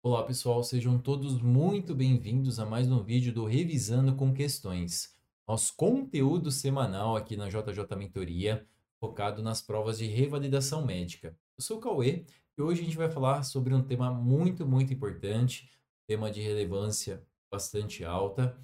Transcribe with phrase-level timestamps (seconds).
[0.00, 5.12] Olá pessoal, sejam todos muito bem-vindos a mais um vídeo do Revisando com Questões,
[5.46, 8.64] nosso conteúdo semanal aqui na JJ Mentoria,
[9.00, 11.36] focado nas provas de revalidação médica.
[11.58, 12.24] Eu sou o Cauê
[12.56, 15.68] e hoje a gente vai falar sobre um tema muito, muito importante,
[16.06, 18.56] tema de relevância bastante alta.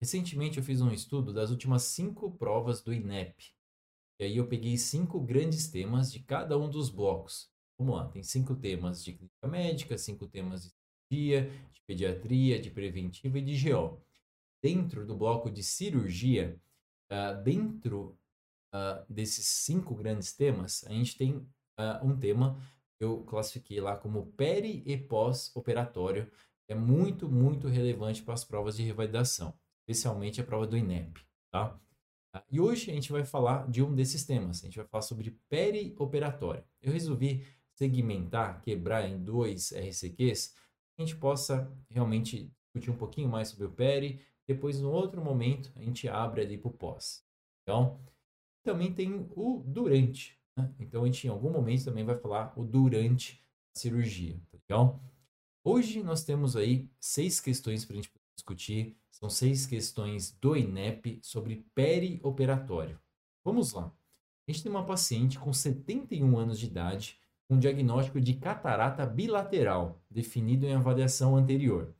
[0.00, 3.52] Recentemente eu fiz um estudo das últimas cinco provas do INEP,
[4.20, 7.50] e aí eu peguei cinco grandes temas de cada um dos blocos.
[7.76, 10.75] Vamos lá, tem cinco temas de clínica médica, cinco temas de
[11.08, 14.00] cirurgia, de pediatria, de preventiva e de GO.
[14.62, 16.60] Dentro do bloco de cirurgia,
[17.10, 18.18] uh, dentro
[18.74, 22.58] uh, desses cinco grandes temas, a gente tem uh, um tema
[22.98, 26.30] que eu classifiquei lá como peri e pós-operatório,
[26.66, 31.20] que é muito, muito relevante para as provas de revalidação, especialmente a prova do INEP,
[31.52, 31.78] tá?
[32.50, 34.62] E hoje a gente vai falar de um desses temas.
[34.62, 36.62] A gente vai falar sobre perioperatório.
[36.82, 40.54] Eu resolvi segmentar, quebrar em dois RCQs,
[40.98, 44.20] a gente possa realmente discutir um pouquinho mais sobre o peri.
[44.46, 47.24] Depois, no outro momento, a gente abre ali para o pós.
[47.62, 48.00] Então,
[48.64, 50.38] também tem o durante.
[50.56, 50.72] Né?
[50.80, 53.42] Então, a gente em algum momento também vai falar o durante
[53.74, 54.40] a cirurgia.
[54.50, 55.00] Tá legal?
[55.64, 58.96] Hoje nós temos aí seis questões para a gente discutir.
[59.10, 63.00] São seis questões do INEP sobre perioperatório.
[63.44, 63.92] Vamos lá.
[64.46, 70.00] A gente tem uma paciente com 71 anos de idade com diagnóstico de catarata bilateral,
[70.10, 71.94] definido em avaliação anterior,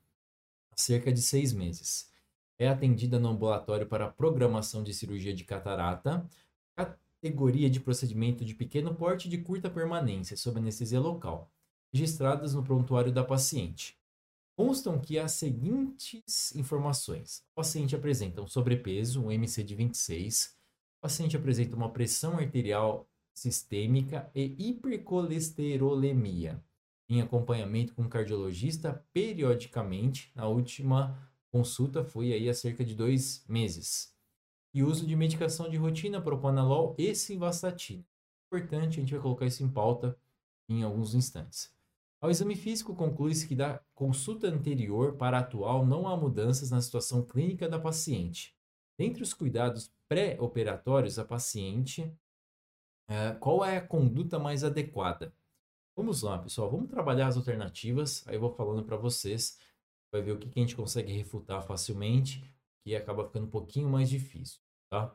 [0.73, 2.11] há cerca de seis meses.
[2.59, 6.29] É atendida no ambulatório para programação de cirurgia de catarata,
[6.75, 11.51] categoria de procedimento de pequeno porte de curta permanência sob anestesia local,
[11.93, 13.97] registradas no prontuário da paciente.
[14.57, 20.57] Constam que as seguintes informações: o paciente apresenta um sobrepeso, um MC de 26,
[20.99, 23.07] o paciente apresenta uma pressão arterial
[23.37, 26.65] sistêmica e hipercolesterolemia,
[27.07, 30.33] em acompanhamento com cardiologista periodicamente.
[30.35, 34.15] Na última consulta foi aí há cerca de dois meses.
[34.73, 38.05] E uso de medicação de rotina, propanolol e simvastatina.
[38.47, 40.19] Importante, a gente vai colocar isso em pauta
[40.67, 41.71] em alguns instantes.
[42.21, 46.81] Ao exame físico, conclui-se que da consulta anterior para a atual não há mudanças na
[46.81, 48.57] situação clínica da paciente.
[48.99, 52.11] Dentre os cuidados pré-operatórios, a paciente
[53.09, 55.33] é, qual é a conduta mais adequada?
[55.97, 56.71] Vamos lá, pessoal.
[56.71, 58.27] Vamos trabalhar as alternativas.
[58.27, 59.59] Aí eu vou falando para vocês.
[60.13, 62.45] Vai ver o que, a gente consegue refutar facilmente,
[62.85, 65.15] que acaba ficando um pouquinho mais difícil, tá?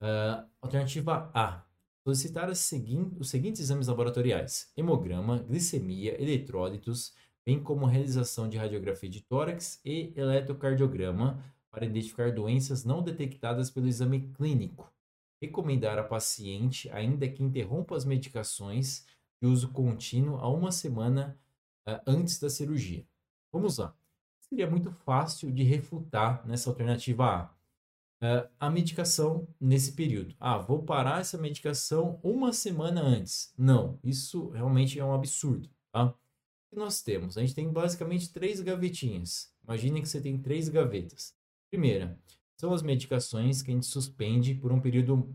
[0.00, 1.64] Uh, alternativa A.
[2.02, 7.14] Solicitar os seguintes exames laboratoriais: hemograma, glicemia, eletrólitos,
[7.44, 13.86] bem como realização de radiografia de tórax e eletrocardiograma para identificar doenças não detectadas pelo
[13.86, 14.90] exame clínico
[15.40, 19.06] recomendar a paciente, ainda que interrompa as medicações
[19.40, 21.38] de uso contínuo a uma semana
[21.88, 23.06] uh, antes da cirurgia.
[23.52, 23.96] Vamos lá.
[24.40, 27.60] Seria muito fácil de refutar nessa alternativa A.
[28.22, 30.34] Uh, a medicação nesse período.
[30.38, 33.54] Ah, vou parar essa medicação uma semana antes.
[33.56, 35.70] Não, isso realmente é um absurdo.
[35.90, 36.06] Tá?
[36.06, 36.14] O
[36.70, 37.38] que nós temos?
[37.38, 39.50] A gente tem basicamente três gavetinhas.
[39.64, 41.34] Imagine que você tem três gavetas.
[41.70, 42.18] Primeira,
[42.60, 45.34] são as medicações que a gente suspende por um período,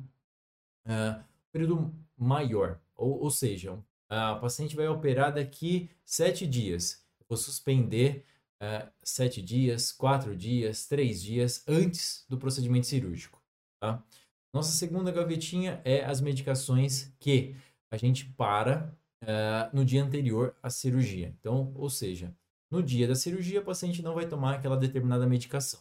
[0.85, 2.79] uh, período maior.
[2.95, 7.03] Ou, ou seja, a paciente vai operar daqui sete dias.
[7.19, 8.23] Eu vou suspender
[8.61, 13.41] uh, sete dias, quatro dias, três dias antes do procedimento cirúrgico.
[13.79, 14.03] Tá?
[14.53, 17.55] Nossa segunda gavetinha é as medicações que
[17.89, 21.33] a gente para uh, no dia anterior à cirurgia.
[21.39, 22.31] Então, ou seja,
[22.69, 25.79] no dia da cirurgia, a paciente não vai tomar aquela determinada medicação.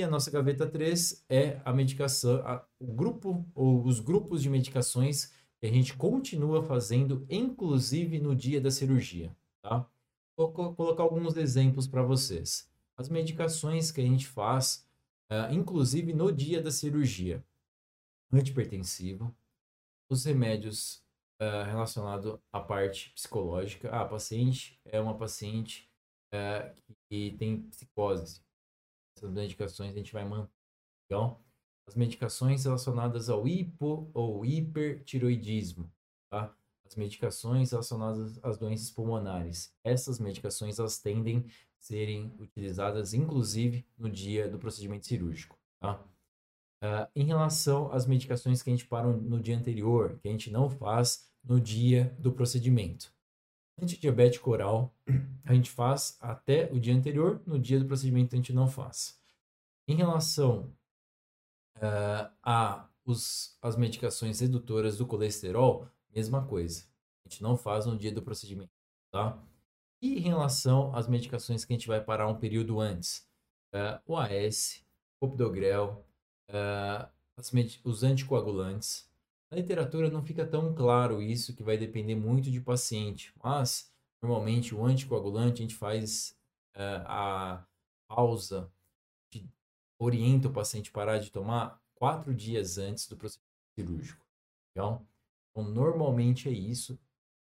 [0.00, 4.48] E a nossa gaveta 3 é a medicação, a, o grupo ou os grupos de
[4.48, 5.26] medicações
[5.60, 9.36] que a gente continua fazendo, inclusive no dia da cirurgia.
[9.60, 9.86] Tá?
[10.34, 12.66] Vou colocar alguns exemplos para vocês.
[12.96, 14.88] As medicações que a gente faz,
[15.30, 17.44] uh, inclusive no dia da cirurgia:
[18.32, 19.36] antipertensivo,
[20.08, 21.04] os remédios
[21.42, 23.90] uh, relacionados à parte psicológica.
[23.90, 25.90] Ah, a paciente é uma paciente
[26.32, 26.74] uh,
[27.06, 28.40] que tem psicose
[29.20, 30.50] essas medicações a gente vai manter.
[31.06, 31.38] Então,
[31.86, 35.92] as medicações relacionadas ao hipo ou hipertiroidismo,
[36.30, 36.54] tá?
[36.86, 39.74] As medicações relacionadas às doenças pulmonares.
[39.84, 41.42] Essas medicações elas tendem a
[41.78, 46.02] serem utilizadas inclusive no dia do procedimento cirúrgico, tá?
[46.82, 50.50] Uh, em relação às medicações que a gente para no dia anterior, que a gente
[50.50, 53.12] não faz no dia do procedimento.
[53.80, 54.94] Antidiabético oral,
[55.44, 59.18] a gente faz até o dia anterior, no dia do procedimento a gente não faz.
[59.88, 60.72] Em relação
[61.76, 66.84] uh, a os, as medicações redutoras do colesterol, mesma coisa.
[67.24, 68.70] A gente não faz no dia do procedimento,
[69.10, 69.42] tá?
[70.00, 73.28] E em relação às medicações que a gente vai parar um período antes,
[73.74, 74.84] uh, o AS,
[75.18, 76.06] Copidogrel,
[76.48, 77.08] uh,
[77.84, 79.09] os anticoagulantes.
[79.50, 83.92] Na literatura não fica tão claro isso, que vai depender muito de paciente, mas
[84.22, 86.38] normalmente o anticoagulante a gente faz
[86.76, 87.66] uh, a
[88.08, 88.70] pausa,
[89.98, 94.24] orienta o paciente a parar de tomar quatro dias antes do procedimento cirúrgico.
[94.70, 95.06] Então,
[95.50, 96.98] então normalmente é isso,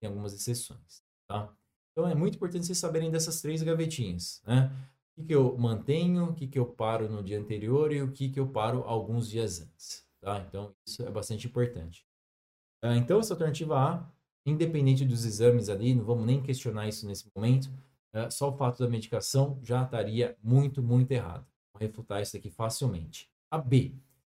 [0.01, 1.55] tem algumas exceções, tá?
[1.93, 4.73] Então é muito importante vocês saberem dessas três gavetinhas, né?
[5.13, 8.11] O que, que eu mantenho, o que, que eu paro no dia anterior e o
[8.11, 10.43] que, que eu paro alguns dias antes, tá?
[10.49, 12.07] Então isso é bastante importante.
[12.83, 14.11] Uh, então essa alternativa A,
[14.47, 17.67] independente dos exames ali, não vamos nem questionar isso nesse momento,
[18.15, 21.47] uh, só o fato da medicação já estaria muito, muito errado.
[21.75, 23.29] Vou refutar isso aqui facilmente.
[23.51, 23.93] A B,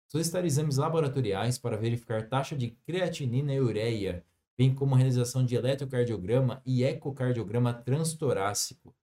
[0.08, 4.24] solicitar exames laboratoriais para verificar taxa de creatinina e ureia
[4.58, 8.94] bem como a realização de eletrocardiograma e ecocardiograma transtorácico,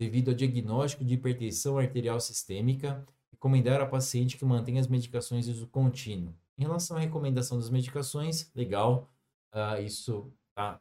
[0.00, 5.50] devido ao diagnóstico de hipertensão arterial sistêmica, recomendar a paciente que mantenha as medicações de
[5.50, 6.34] uso contínuo.
[6.56, 9.10] Em relação à recomendação das medicações, legal,
[9.54, 10.80] uh, isso está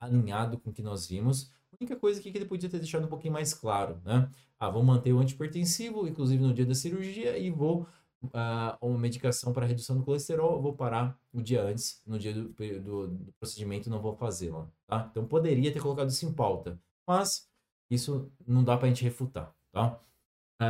[0.00, 1.50] alinhado com o que nós vimos.
[1.72, 4.28] A única coisa aqui que ele podia ter deixado um pouquinho mais claro, né?
[4.58, 7.86] Ah, vou manter o antipertensivo, inclusive no dia da cirurgia, e vou
[8.24, 12.48] uh, uma medicação para redução do colesterol, vou parar o dia antes, no dia do,
[12.48, 15.08] do, do procedimento não vou fazê-la, tá?
[15.10, 17.48] Então poderia ter colocado isso em pauta, mas
[17.90, 19.98] isso não dá para a gente refutar, tá?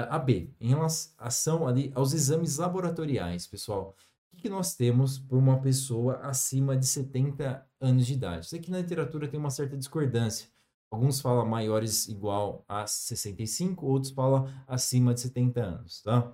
[0.01, 3.97] A B, em relação ali aos exames laboratoriais, pessoal,
[4.33, 8.47] o que, nós temos por uma pessoa acima de 70 anos de idade?
[8.47, 10.49] Isso aqui na literatura tem uma certa discordância.
[10.91, 16.33] Alguns falam maiores igual a 65, outros falam acima de 70 anos, tá?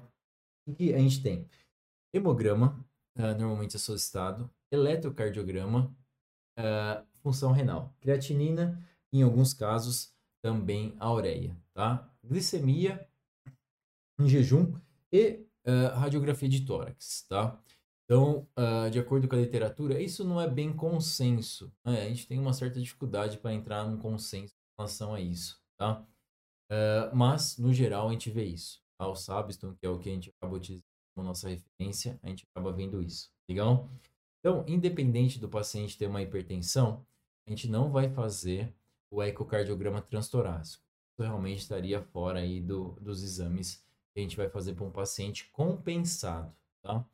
[0.66, 1.48] O que a gente tem?
[2.12, 2.84] Hemograma,
[3.16, 5.94] uh, normalmente é solicitado, eletrocardiograma,
[6.58, 10.12] uh, função renal, creatinina, em alguns casos
[10.42, 12.08] também a ureia, tá?
[12.22, 13.07] Glicemia
[14.18, 14.74] em jejum
[15.12, 17.58] e uh, radiografia de tórax, tá?
[18.04, 21.70] Então, uh, de acordo com a literatura, isso não é bem consenso.
[21.84, 22.02] Né?
[22.02, 26.02] A gente tem uma certa dificuldade para entrar num consenso em relação a isso, tá?
[26.70, 30.12] Uh, mas, no geral, a gente vê isso ao Sabston, que é o que a
[30.12, 33.30] gente acaba utilizando como nossa referência, a gente acaba vendo isso.
[33.48, 33.90] Legal?
[34.40, 37.04] Então, independente do paciente ter uma hipertensão,
[37.46, 38.72] a gente não vai fazer
[39.10, 40.84] o ecocardiograma transtorácico.
[41.12, 44.90] Isso realmente estaria fora aí do, dos exames que a gente vai fazer para um
[44.90, 46.52] paciente compensado,
[46.82, 47.04] tá?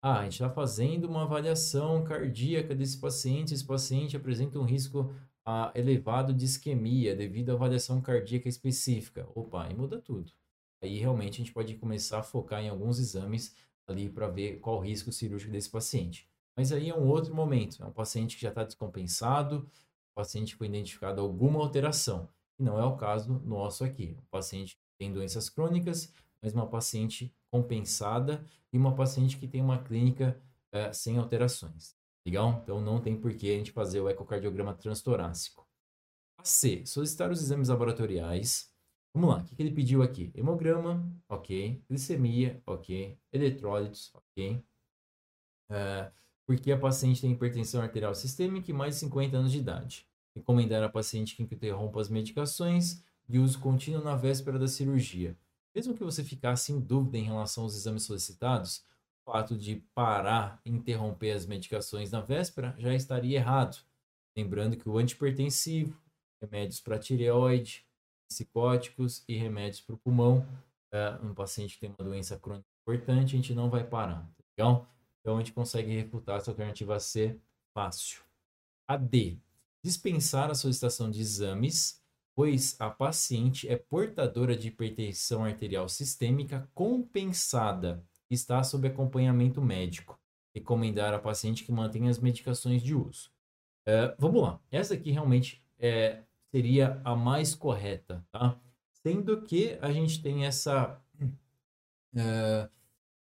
[0.00, 5.12] Ah, a gente está fazendo uma avaliação cardíaca desse paciente, esse paciente apresenta um risco
[5.44, 9.28] ah, elevado de isquemia devido à avaliação cardíaca específica.
[9.34, 10.32] Opa, aí muda tudo
[10.80, 13.54] aí realmente a gente pode começar a focar em alguns exames
[13.86, 16.28] ali para ver qual o risco cirúrgico desse paciente.
[16.56, 19.68] Mas aí é um outro momento, é um paciente que já está descompensado,
[20.14, 22.28] paciente que foi identificado alguma alteração,
[22.58, 24.16] não é o caso nosso aqui.
[24.18, 26.12] Um paciente tem doenças crônicas,
[26.42, 30.40] mas uma paciente compensada e uma paciente que tem uma clínica
[30.72, 31.96] é, sem alterações.
[32.26, 32.60] Legal?
[32.62, 35.66] Então não tem por que a gente fazer o ecocardiograma transtorácico.
[36.38, 38.72] A C, solicitar os exames laboratoriais
[39.14, 40.30] Vamos lá, o que, ele pediu aqui?
[40.34, 41.82] Hemograma, ok.
[41.88, 43.18] Glicemia, ok.
[43.32, 44.64] Eletrólitos, ok.
[45.70, 46.12] Uh,
[46.46, 50.06] porque a paciente tem hipertensão arterial sistêmica e mais de 50 anos de idade.
[50.36, 55.36] Recomendar a paciente que interrompa as medicações de uso contínuo na véspera da cirurgia.
[55.78, 58.78] Mesmo que você ficasse em dúvida em relação aos exames solicitados,
[59.22, 63.78] o fato de parar e interromper as medicações na véspera já estaria errado.
[64.36, 65.96] Lembrando que o antipertensivo,
[66.42, 67.86] remédios para tireoide,
[68.28, 70.44] psicóticos e remédios para o pulmão.
[70.92, 74.44] É, um paciente que tem uma doença crônica importante, a gente não vai parar, tá
[74.58, 74.84] legal?
[75.20, 77.40] Então a gente consegue refutar essa alternativa C
[77.72, 78.20] fácil.
[78.88, 79.38] A D,
[79.84, 82.02] dispensar a solicitação de exames,
[82.38, 90.16] pois a paciente é portadora de hipertensão arterial sistêmica compensada e está sob acompanhamento médico.
[90.54, 93.28] Recomendar a paciente que mantenha as medicações de uso.
[93.88, 98.56] Uh, vamos lá, essa aqui realmente é seria a mais correta, tá?
[98.92, 100.96] Sendo que a gente tem essa.
[102.14, 102.68] É,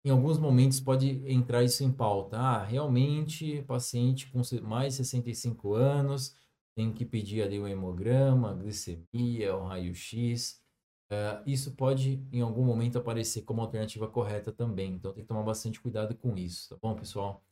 [0.05, 2.39] em alguns momentos pode entrar isso em pauta.
[2.39, 6.41] Ah, realmente, paciente com mais de 65 anos
[6.75, 10.63] tem que pedir ali o hemograma, a glicemia, o raio-x.
[11.11, 14.95] Uh, isso pode, em algum momento, aparecer como alternativa correta também.
[14.95, 17.43] Então, tem que tomar bastante cuidado com isso, tá bom, pessoal?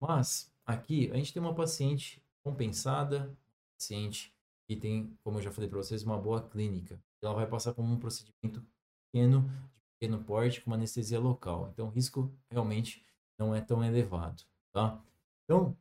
[0.00, 3.36] Mas, aqui, a gente tem uma paciente compensada,
[3.76, 4.32] paciente
[4.68, 7.02] e tem, como eu já falei para vocês, uma boa clínica.
[7.20, 8.64] Ela vai passar por um procedimento
[9.10, 11.68] pequeno, de pequeno porte, com uma anestesia local.
[11.72, 13.04] Então, o risco realmente
[13.36, 15.02] não é tão elevado, tá?
[15.44, 15.76] Então,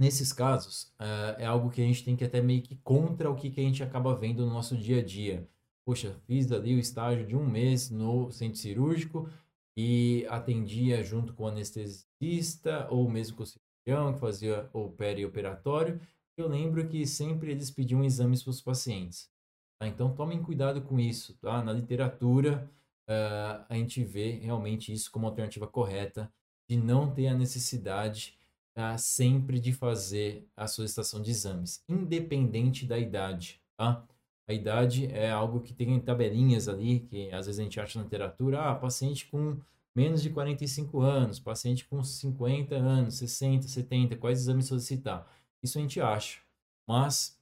[0.00, 3.36] nesses casos, uh, é algo que a gente tem que até meio que contra o
[3.36, 5.46] que, que a gente acaba vendo no nosso dia a dia.
[5.84, 9.28] Poxa, fiz ali o estágio de um mês no centro cirúrgico
[9.76, 16.00] e atendia junto com o anestesista ou mesmo com o cirurgião que fazia o perioperatório.
[16.34, 19.30] Eu lembro que sempre eles pediam exames para os pacientes.
[19.78, 19.86] Tá?
[19.86, 21.34] Então tomem cuidado com isso.
[21.42, 21.62] Tá?
[21.62, 22.66] Na literatura,
[23.06, 26.32] uh, a gente vê realmente isso como alternativa correta
[26.66, 28.39] de não ter a necessidade
[28.76, 33.60] uh, sempre de fazer a solicitação de exames, independente da idade.
[33.76, 34.04] Tá?
[34.48, 38.04] A idade é algo que tem tabelinhas ali, que às vezes a gente acha na
[38.04, 39.56] literatura, ah, paciente com
[39.94, 45.26] menos de 45 anos, paciente com 50 anos, 60, 70, quais exames solicitar?
[45.62, 46.40] Isso a gente acha,
[46.86, 47.38] mas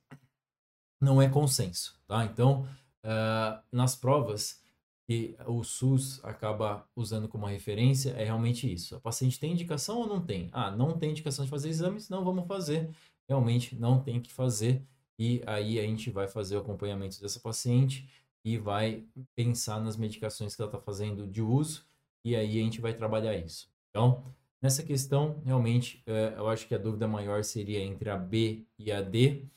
[1.00, 2.24] não é consenso, tá?
[2.24, 2.68] Então,
[3.04, 4.60] uh, nas provas
[5.08, 8.94] que o SUS acaba usando como referência, é realmente isso.
[8.94, 10.50] A paciente tem indicação ou não tem?
[10.52, 12.90] Ah, não tem indicação de fazer exames, não vamos fazer.
[13.26, 14.82] Realmente não tem que fazer.
[15.18, 18.06] E aí a gente vai fazer o acompanhamento dessa paciente
[18.44, 19.02] e vai
[19.34, 21.86] pensar nas medicações que ela está fazendo de uso
[22.22, 23.70] e aí a gente vai trabalhar isso.
[23.88, 24.22] Então,
[24.60, 28.92] nessa questão, realmente, uh, eu acho que a dúvida maior seria entre a B e
[28.92, 29.48] a D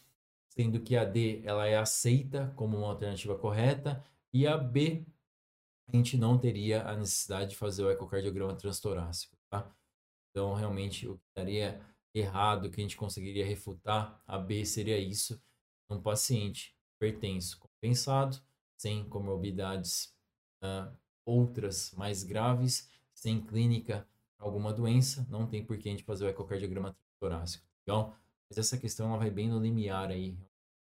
[0.48, 4.04] sendo que a D ela é aceita como uma alternativa correta
[4.34, 5.06] e a B
[5.92, 9.70] a gente não teria a necessidade de fazer o ecocardiograma transtorácico, tá?
[10.30, 11.82] Então, realmente, o que estaria
[12.14, 15.42] errado, que a gente conseguiria refutar, a B seria isso,
[15.90, 18.42] um paciente hipertenso compensado,
[18.78, 20.14] sem comorbidades
[20.64, 20.96] uh,
[21.26, 24.08] outras mais graves, sem clínica
[24.40, 28.16] alguma doença, não tem por que a gente fazer o ecocardiograma transtorácico, então,
[28.50, 30.36] mas essa questão ela vai bem no limiar aí,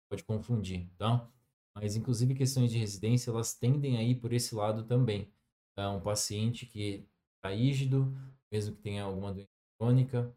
[0.10, 1.28] pode confundir, tá?
[1.76, 5.32] Mas, inclusive, questões de residência, elas tendem a ir por esse lado também.
[5.76, 5.90] Tá?
[5.92, 8.14] Um paciente que está rígido,
[8.52, 9.50] mesmo que tenha alguma doença
[9.80, 10.36] crônica,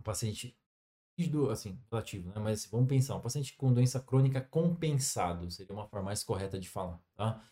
[0.00, 0.56] um paciente
[1.16, 2.34] rígido, assim, relativo, né?
[2.40, 6.68] Mas vamos pensar, um paciente com doença crônica compensado, seria uma forma mais correta de
[6.68, 7.42] falar, tá?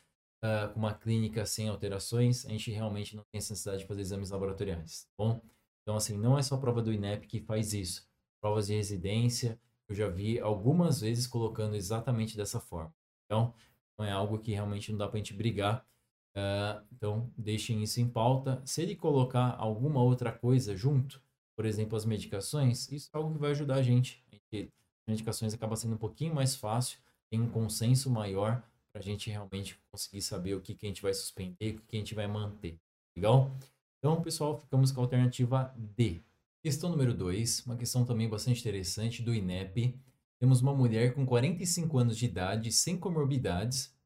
[0.42, 4.30] Uh, com uma clínica sem alterações, a gente realmente não tem necessidade de fazer exames
[4.30, 5.40] laboratoriais, tá bom?
[5.82, 8.08] Então, assim, não é só a prova do INEP que faz isso.
[8.40, 9.60] Provas de residência,
[9.90, 12.94] eu já vi algumas vezes colocando exatamente dessa forma.
[13.26, 13.52] Então,
[13.98, 15.84] não é algo que realmente não dá para a gente brigar.
[16.30, 18.62] Uh, então, deixem isso em pauta.
[18.64, 21.20] Se ele colocar alguma outra coisa junto,
[21.56, 24.24] por exemplo, as medicações, isso é algo que vai ajudar a gente.
[24.52, 24.68] as
[25.08, 29.76] medicações acaba sendo um pouquinho mais fácil, tem um consenso maior para a gente realmente
[29.90, 32.28] conseguir saber o que, que a gente vai suspender, o que, que a gente vai
[32.28, 32.78] manter.
[33.16, 33.50] Legal?
[33.98, 36.22] Então, pessoal, ficamos com a alternativa D.
[36.62, 39.98] Questão número 2, uma questão também bastante interessante do INEP.
[40.38, 43.96] Temos uma mulher com 45 anos de idade, sem comorbidades,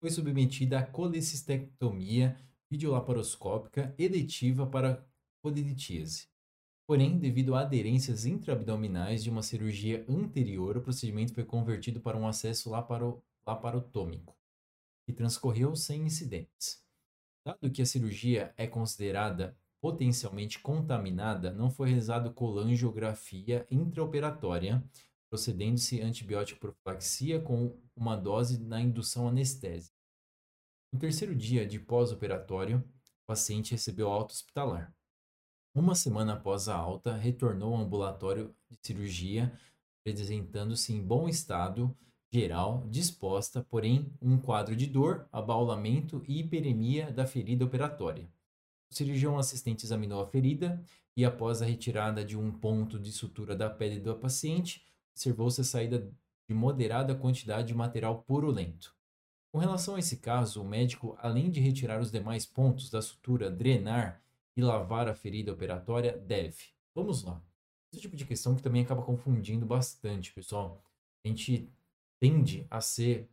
[0.00, 2.38] foi submetida a colecistectomia
[2.70, 5.04] videolaparoscópica eletiva para
[5.42, 6.28] colitíase.
[6.86, 12.28] Porém, devido a aderências intraabdominais de uma cirurgia anterior, o procedimento foi convertido para um
[12.28, 14.36] acesso laparo, laparotômico,
[15.08, 16.80] e transcorreu sem incidentes.
[17.44, 24.82] Dado que a cirurgia é considerada potencialmente contaminada, não foi realizado colangiografia intraoperatória,
[25.30, 29.96] procedendo-se antibiótico profilaxia com uma dose na indução anestésica.
[30.92, 34.94] No terceiro dia de pós-operatório, o paciente recebeu alta hospitalar.
[35.74, 39.52] Uma semana após a alta, retornou ao ambulatório de cirurgia,
[40.00, 41.96] apresentando-se em bom estado
[42.32, 48.28] geral, disposta, porém, um quadro de dor, abaulamento e hiperemia da ferida operatória.
[48.90, 50.82] O cirurgião assistente examinou a ferida
[51.16, 55.64] e, após a retirada de um ponto de sutura da pele do paciente, observou-se a
[55.64, 56.10] saída
[56.48, 58.96] de moderada quantidade de material purulento.
[59.52, 63.50] Com relação a esse caso, o médico, além de retirar os demais pontos da sutura,
[63.50, 64.22] drenar
[64.56, 66.64] e lavar a ferida operatória, deve.
[66.94, 67.42] Vamos lá.
[67.92, 70.82] Esse tipo de questão que também acaba confundindo bastante, pessoal.
[71.24, 71.70] A gente
[72.20, 73.28] tende a ser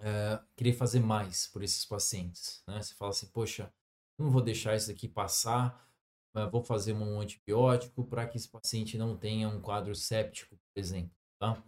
[0.00, 2.62] uh, querer fazer mais por esses pacientes.
[2.66, 2.80] Né?
[2.80, 3.72] Você fala assim, poxa,
[4.18, 5.86] não vou deixar isso aqui passar,
[6.50, 11.10] vou fazer um antibiótico para que esse paciente não tenha um quadro séptico, por exemplo,
[11.38, 11.62] tá?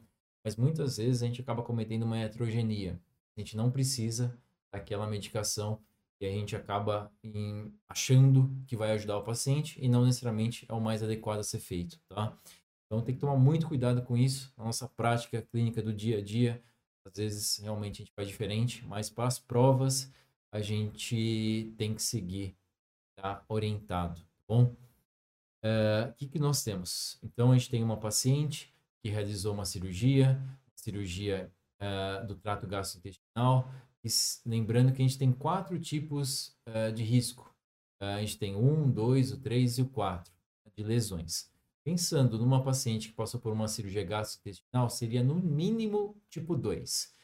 [0.45, 3.01] Mas muitas vezes a gente acaba cometendo uma heterogenia.
[3.37, 4.39] A gente não precisa
[4.73, 5.83] daquela medicação
[6.21, 10.73] e a gente acaba em, achando que vai ajudar o paciente e não necessariamente é
[10.73, 12.37] o mais adequado a ser feito, tá?
[12.87, 14.53] Então tem que tomar muito cuidado com isso.
[14.57, 16.63] Na nossa prática clínica do dia a dia,
[17.07, 20.13] às vezes realmente a gente faz diferente, mas para as provas
[20.51, 22.57] a gente tem que seguir,
[23.17, 23.45] tá?
[23.49, 24.65] Orientado, tá bom?
[24.65, 24.77] O uh,
[25.63, 27.19] eh, que, que nós temos?
[27.23, 30.41] Então, a gente tem uma paciente que realizou uma cirurgia,
[30.75, 33.71] cirurgia uh, do trato gastrointestinal.
[34.05, 34.09] E,
[34.47, 37.55] lembrando que a gente tem quatro tipos uh, de risco.
[38.01, 40.33] a gente tem um, dois, o três e o quatro
[40.77, 41.51] de lesões.
[41.85, 47.15] Pensando numa paciente que passou por uma cirurgia gastrointestinal, seria no mínimo tipo 2.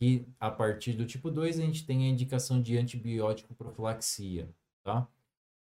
[0.00, 4.48] Que a partir do tipo 2 a gente tem a indicação de antibiótico profilaxia,
[4.82, 5.06] tá?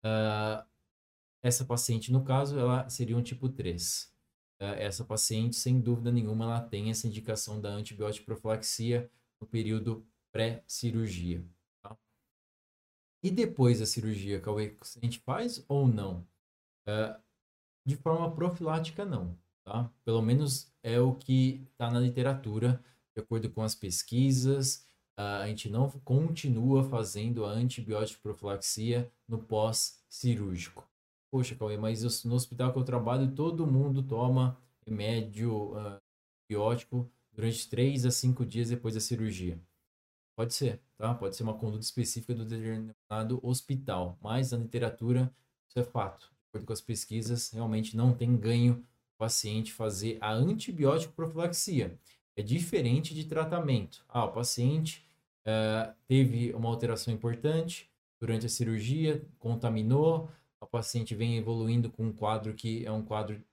[0.03, 0.65] Uh,
[1.43, 4.11] essa paciente, no caso, ela seria um tipo 3.
[4.59, 9.09] Uh, ah, essa paciente, sem dúvida nenhuma, ela tem essa indicação da antibiótico profilaxia
[9.39, 11.45] no período pré-cirurgia.
[11.83, 11.95] Tá?
[13.21, 16.27] E depois da cirurgia, Cauê, a gente faz ou não?
[16.87, 17.21] Uh,
[17.85, 19.37] de forma profilática, não.
[19.63, 19.89] Tá?
[20.03, 22.83] Pelo menos é o que está na literatura,
[23.15, 24.87] de acordo com as pesquisas.
[25.15, 30.87] A gente não continua fazendo a antibiótico profilaxia no pós-cirúrgico.
[31.31, 35.99] Poxa, Cauê, mas no hospital que eu trabalho, todo mundo toma remédio uh,
[36.41, 39.59] antibiótico durante 3 a 5 dias depois da cirurgia.
[40.35, 41.13] Pode ser, tá?
[41.13, 45.33] Pode ser uma conduta específica do determinado hospital, mas na literatura
[45.67, 50.31] isso é fato acordo com as pesquisas, realmente não tem ganho o paciente fazer a
[50.31, 51.97] antibiótico profilaxia.
[52.35, 54.03] É diferente de tratamento.
[54.09, 55.05] Ah, o paciente
[55.45, 62.13] uh, teve uma alteração importante durante a cirurgia, contaminou, o paciente vem evoluindo com um
[62.13, 63.43] quadro que é um quadro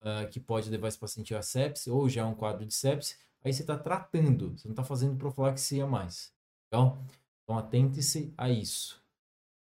[0.00, 3.16] uh, que pode levar esse paciente a sepse, ou já é um quadro de sepse,
[3.44, 6.32] aí você está tratando, você não está fazendo profilaxia mais.
[6.66, 6.98] Então,
[7.42, 9.02] então atente-se a isso.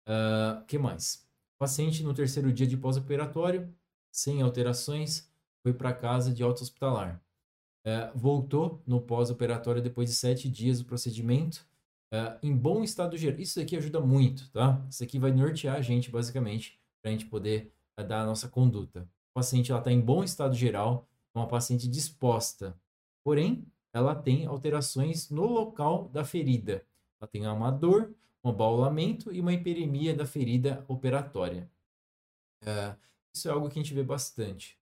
[0.07, 1.27] O uh, que mais?
[1.57, 3.73] paciente, no terceiro dia de pós-operatório,
[4.09, 5.29] sem alterações,
[5.61, 7.21] foi para casa de alta hospitalar.
[7.89, 11.65] É, voltou no pós-operatório depois de sete dias do procedimento,
[12.11, 13.39] é, em bom estado geral.
[13.39, 14.85] Isso aqui ajuda muito, tá?
[14.87, 18.47] Isso aqui vai nortear a gente, basicamente, para a gente poder é, dar a nossa
[18.47, 19.09] conduta.
[19.31, 22.79] O paciente está em bom estado geral, uma paciente disposta,
[23.23, 26.85] porém, ela tem alterações no local da ferida.
[27.19, 31.67] Ela tem uma dor, um abaulamento e uma hiperemia da ferida operatória.
[33.33, 34.77] Isso é algo que a gente vê bastante.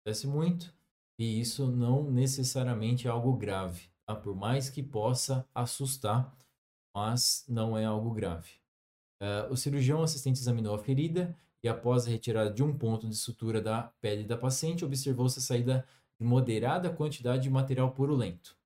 [0.00, 0.76] Acontece muito
[1.18, 4.14] e isso não necessariamente é algo grave, tá?
[4.14, 6.32] por mais que possa assustar,
[6.94, 8.50] mas não é algo grave.
[9.20, 13.16] É, o cirurgião assistente examinou a ferida e, após a retirada de um ponto de
[13.16, 15.84] sutura da pele da paciente, observou-se a saída
[16.20, 18.56] de moderada quantidade de material purulento.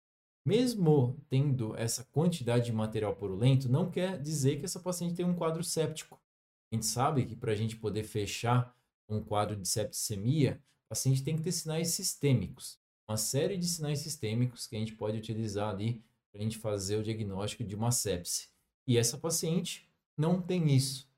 [0.44, 5.34] Mesmo tendo essa quantidade de material purulento, não quer dizer que essa paciente tem um
[5.34, 6.20] quadro séptico.
[6.70, 8.74] A gente sabe que para a gente poder fechar
[9.08, 10.60] um quadro de septicemia,
[10.92, 12.78] o paciente tem que ter sinais sistêmicos.
[13.08, 16.96] Uma série de sinais sistêmicos que a gente pode utilizar ali para a gente fazer
[16.96, 18.48] o diagnóstico de uma sepse.
[18.86, 21.10] E essa paciente não tem isso.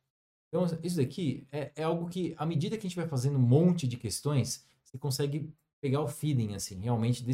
[0.49, 3.43] Então, isso daqui é, é algo que, à medida que a gente vai fazendo um
[3.43, 7.25] monte de questões, você consegue pegar o feeling, assim, realmente,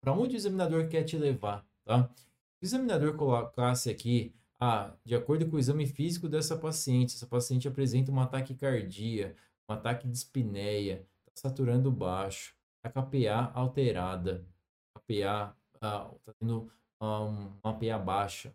[0.00, 2.10] para onde o examinador quer te levar, tá?
[2.58, 7.26] Se o examinador colocasse aqui, ah, de acordo com o exame físico dessa paciente, essa
[7.26, 9.36] paciente apresenta uma taquicardia,
[9.68, 14.46] um ataque de espineia, saturando baixo, a KPA alterada,
[14.94, 16.70] KPA, ah, tá tendo
[17.00, 18.54] ah, uma PA baixa.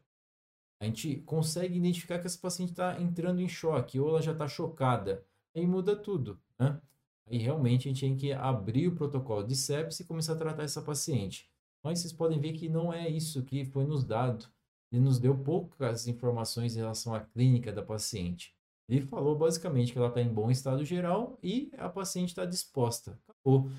[0.81, 4.47] A gente consegue identificar que essa paciente está entrando em choque ou ela já está
[4.47, 5.25] chocada.
[5.55, 6.79] Aí muda tudo, né?
[7.27, 10.63] Aí realmente a gente tem que abrir o protocolo de sepsis e começar a tratar
[10.63, 11.49] essa paciente.
[11.83, 14.47] Mas vocês podem ver que não é isso que foi nos dado.
[14.91, 18.55] Ele nos deu poucas informações em relação à clínica da paciente.
[18.89, 23.19] Ele falou basicamente que ela está em bom estado geral e a paciente está disposta.
[23.27, 23.69] Acabou.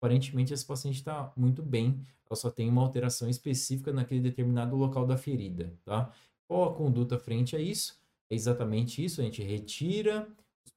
[0.00, 5.04] Aparentemente, essa paciente está muito bem, ela só tem uma alteração específica naquele determinado local
[5.04, 6.10] da ferida, tá?
[6.48, 8.00] Qual a conduta frente a isso?
[8.30, 10.26] É exatamente isso, a gente retira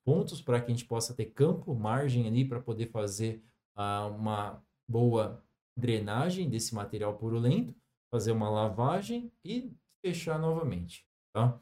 [0.03, 3.41] pontos para que a gente possa ter campo, margem ali para poder fazer
[3.77, 5.41] uh, uma boa
[5.77, 7.73] drenagem desse material purulento,
[8.11, 9.71] fazer uma lavagem e
[10.05, 11.59] fechar novamente, tá?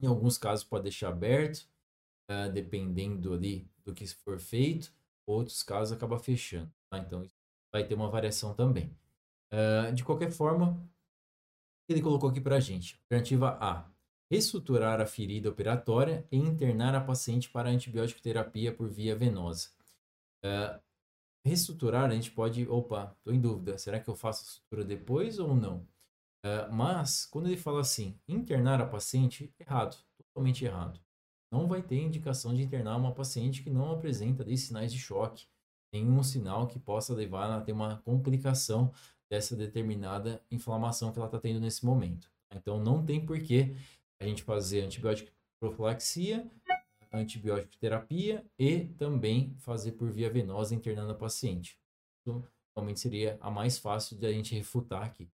[0.00, 1.68] Em alguns casos pode deixar aberto,
[2.30, 4.92] uh, dependendo ali do que for feito,
[5.26, 6.98] outros casos acaba fechando, tá?
[6.98, 7.28] Então
[7.72, 8.94] vai ter uma variação também.
[9.52, 10.78] Uh, de qualquer forma,
[11.88, 13.88] ele colocou aqui para a gente, alternativa A,
[14.30, 19.70] reestruturar a ferida operatória e internar a paciente para antibiótico terapia por via venosa.
[20.44, 20.80] Uh,
[21.44, 25.38] reestruturar, a gente pode, opa, estou em dúvida, será que eu faço a sutura depois
[25.38, 25.86] ou não?
[26.46, 31.00] Uh, mas, quando ele fala assim, internar a paciente, errado, totalmente errado.
[31.50, 35.46] Não vai ter indicação de internar uma paciente que não apresenta ali, sinais de choque,
[35.92, 38.92] nenhum sinal que possa levar a ter uma complicação
[39.28, 42.30] dessa determinada inflamação que ela está tendo nesse momento.
[42.54, 43.74] Então, não tem porquê
[44.20, 46.48] a gente fazer antibiótico profilaxia,
[47.12, 51.76] antibiótico terapia e também fazer por via venosa internando a paciente.
[52.20, 52.44] Isso
[52.76, 55.28] realmente seria a mais fácil de a gente refutar aqui.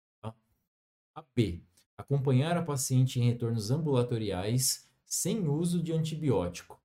[1.15, 1.61] A B.
[1.97, 6.79] Acompanhar a paciente em retornos ambulatoriais sem uso de antibiótico.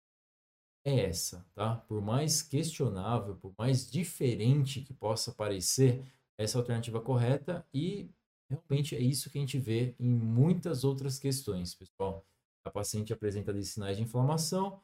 [0.84, 1.76] é essa, tá?
[1.76, 6.04] Por mais questionável, por mais diferente que possa parecer,
[6.38, 8.08] essa é a alternativa correta e
[8.48, 12.24] realmente é isso que a gente vê em muitas outras questões, pessoal.
[12.64, 14.80] A paciente apresenta ali sinais de inflamação,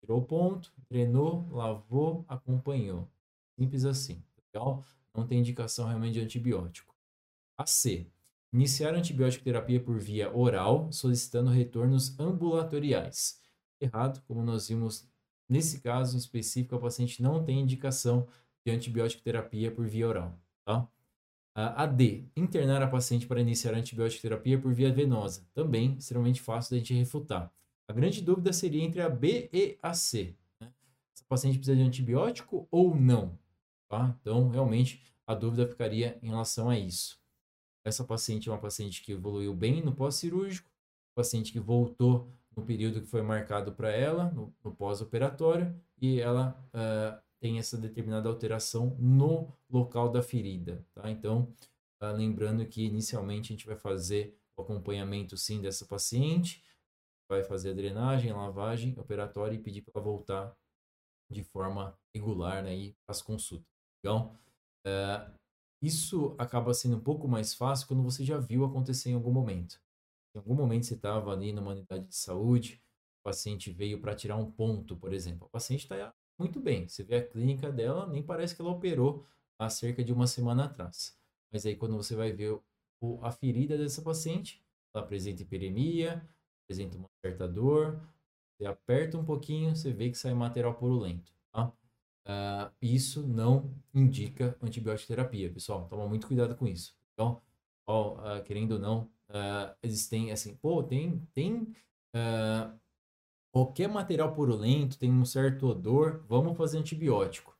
[0.00, 3.08] tirou ponto, drenou, lavou, acompanhou.
[3.58, 4.84] Simples assim, tá legal?
[5.14, 6.94] Não tem indicação realmente de antibiótico.
[7.56, 8.10] A C.
[8.56, 13.38] Iniciar antibiótico terapia por via oral, solicitando retornos ambulatoriais.
[13.78, 15.06] Errado, como nós vimos
[15.46, 18.26] nesse caso em específico, a paciente não tem indicação
[18.64, 20.40] de antibiótico terapia por via oral.
[20.64, 20.88] Tá?
[21.54, 22.24] A D.
[22.34, 25.46] Internar a paciente para iniciar antibiótico terapia por via venosa.
[25.52, 27.52] Também extremamente fácil da gente refutar.
[27.86, 30.34] A grande dúvida seria entre a B e a C.
[30.58, 30.72] Né?
[31.12, 33.38] Se a paciente precisa de antibiótico ou não.
[33.86, 34.16] Tá?
[34.18, 37.20] Então, realmente, a dúvida ficaria em relação a isso.
[37.86, 40.68] Essa paciente é uma paciente que evoluiu bem no pós-cirúrgico,
[41.14, 45.72] paciente que voltou no período que foi marcado para ela, no, no pós-operatório,
[46.02, 50.84] e ela uh, tem essa determinada alteração no local da ferida.
[50.92, 51.08] Tá?
[51.08, 51.54] Então,
[52.02, 56.64] uh, lembrando que inicialmente a gente vai fazer o acompanhamento sim dessa paciente,
[57.30, 60.56] vai fazer a drenagem, lavagem operatória e pedir para ela voltar
[61.30, 63.68] de forma regular né, para as consultas.
[64.00, 64.36] Então,
[64.84, 65.36] uh,
[65.80, 69.80] isso acaba sendo um pouco mais fácil quando você já viu acontecer em algum momento.
[70.34, 72.82] Em algum momento você estava ali numa unidade de saúde,
[73.20, 75.46] o paciente veio para tirar um ponto, por exemplo.
[75.46, 76.88] O paciente está muito bem.
[76.88, 79.24] Você vê a clínica dela, nem parece que ela operou
[79.58, 81.18] há cerca de uma semana atrás.
[81.50, 82.58] Mas aí quando você vai ver
[83.00, 84.62] o, a ferida dessa paciente,
[84.94, 86.26] ela apresenta hiperemia,
[86.64, 88.00] apresenta uma certa dor,
[88.56, 91.32] você aperta um pouquinho, você vê que sai material purulento.
[91.52, 91.72] Tá?
[92.26, 95.86] Uh, isso não indica antibiótico terapia, pessoal.
[95.88, 96.96] Toma muito cuidado com isso.
[97.14, 97.40] Então,
[97.86, 101.72] ó, uh, querendo ou não, uh, existem assim, pô, tem, tem
[103.52, 107.54] qualquer material purulento, tem um certo odor, vamos fazer antibiótico.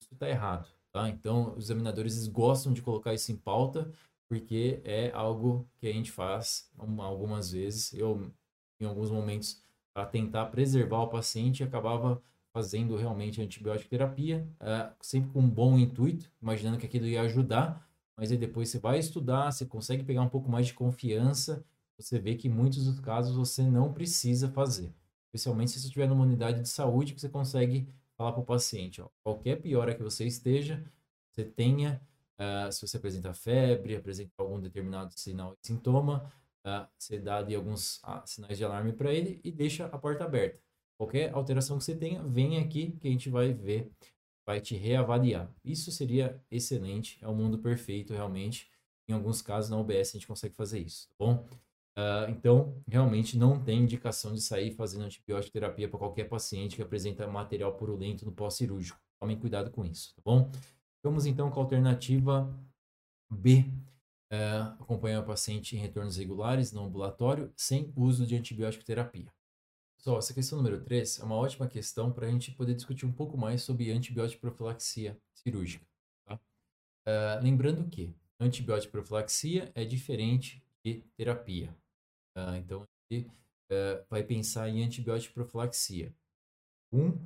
[0.00, 1.08] Isso está errado, tá?
[1.08, 3.90] Então, os examinadores gostam de colocar isso em pauta,
[4.28, 7.94] porque é algo que a gente faz algumas vezes.
[7.94, 8.32] Eu,
[8.80, 9.62] em alguns momentos,
[9.94, 12.20] para tentar preservar o paciente, acabava
[12.54, 17.84] fazendo realmente antibiótico terapia, uh, sempre com um bom intuito, imaginando que aquilo ia ajudar,
[18.16, 21.64] mas aí depois você vai estudar, você consegue pegar um pouco mais de confiança,
[21.98, 24.94] você vê que em muitos dos casos você não precisa fazer.
[25.26, 29.02] Especialmente se você estiver numa unidade de saúde que você consegue falar para o paciente,
[29.02, 30.84] ó, qualquer piora que você esteja,
[31.32, 32.00] você tenha,
[32.38, 36.32] uh, se você apresenta febre, apresenta algum determinado sinal e sintoma,
[36.64, 40.22] uh, você dá ali alguns uh, sinais de alarme para ele e deixa a porta
[40.22, 40.63] aberta.
[40.96, 43.90] Qualquer alteração que você tenha, vem aqui que a gente vai ver,
[44.46, 45.52] vai te reavaliar.
[45.64, 48.70] Isso seria excelente, é o um mundo perfeito realmente.
[49.08, 51.46] Em alguns casos na UBS a gente consegue fazer isso, tá bom?
[51.96, 56.82] Uh, então, realmente não tem indicação de sair fazendo antibiótico terapia para qualquer paciente que
[56.82, 58.98] apresenta material purulento no pós-cirúrgico.
[59.20, 60.50] Tomem cuidado com isso, tá bom?
[61.02, 62.52] Vamos então com a alternativa
[63.30, 63.64] B.
[64.32, 69.32] Uh, acompanhar o paciente em retornos regulares no ambulatório sem uso de antibiótico terapia.
[70.04, 73.12] Só, essa questão número 3 é uma ótima questão para a gente poder discutir um
[73.12, 75.86] pouco mais sobre antibiótico profilaxia cirúrgica.
[76.26, 76.38] Tá?
[77.08, 81.74] Uh, lembrando que antibiótico profilaxia é diferente de terapia.
[82.36, 86.14] Uh, então, a gente uh, vai pensar em antibiótico profilaxia.
[86.92, 87.18] 1,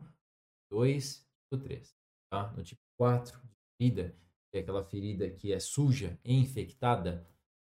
[0.70, 1.96] 2, tipo 3.
[2.30, 2.52] Tá?
[2.52, 3.42] No tipo 4,
[3.76, 4.14] ferida,
[4.52, 7.26] que é aquela ferida que é suja e infectada,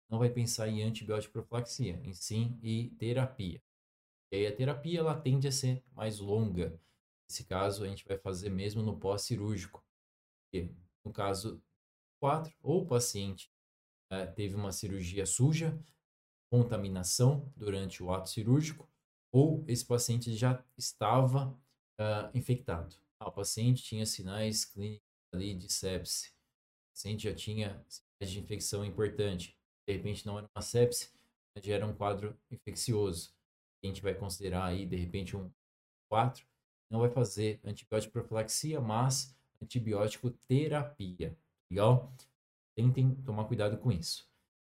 [0.10, 3.62] não vai pensar em antibiótico profilaxia, em sim e terapia.
[4.34, 6.82] E aí a terapia ela tende a ser mais longa.
[7.30, 9.86] Nesse caso, a gente vai fazer mesmo no pós-cirúrgico.
[11.06, 11.62] No caso
[12.19, 13.54] 4, ou o paciente
[14.12, 15.80] é, teve uma cirurgia suja,
[16.52, 18.89] contaminação durante o ato cirúrgico,
[19.32, 21.50] ou esse paciente já estava
[22.00, 22.96] uh, infectado.
[23.19, 26.30] Ah, o paciente tinha sinais clínicos ali de sepse.
[26.30, 29.56] O paciente já tinha sinais de infecção importante.
[29.88, 31.12] De repente não era uma sepse,
[31.62, 33.32] já era um quadro infeccioso
[33.84, 35.52] a gente vai considerar aí, de repente, um
[36.10, 36.46] 4,
[36.89, 41.38] não vai fazer antibiótico profilaxia, mas antibiótico terapia.
[41.69, 42.13] Legal?
[42.76, 44.28] Tentem tomar cuidado com isso.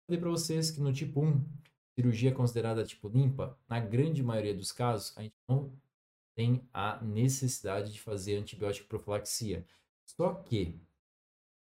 [0.07, 1.45] Falei para vocês que no tipo 1,
[1.95, 5.73] cirurgia considerada tipo limpa, na grande maioria dos casos, a gente não
[6.35, 9.67] tem a necessidade de fazer antibiótico profilaxia.
[10.07, 10.81] Só que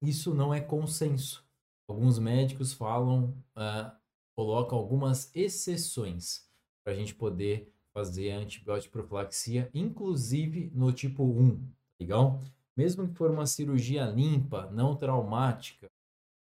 [0.01, 1.45] isso não é consenso.
[1.87, 3.91] Alguns médicos falam, uh,
[4.35, 6.50] colocam algumas exceções
[6.83, 11.65] para a gente poder fazer antibiótico profilaxia, inclusive no tipo 1, tá
[11.99, 12.41] legal?
[12.75, 15.87] Mesmo que for uma cirurgia limpa, não traumática,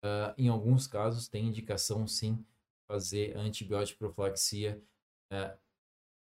[0.04, 2.44] uh, em alguns casos tem indicação sim
[2.86, 4.82] fazer antibiótico profilaxia
[5.32, 5.58] uh,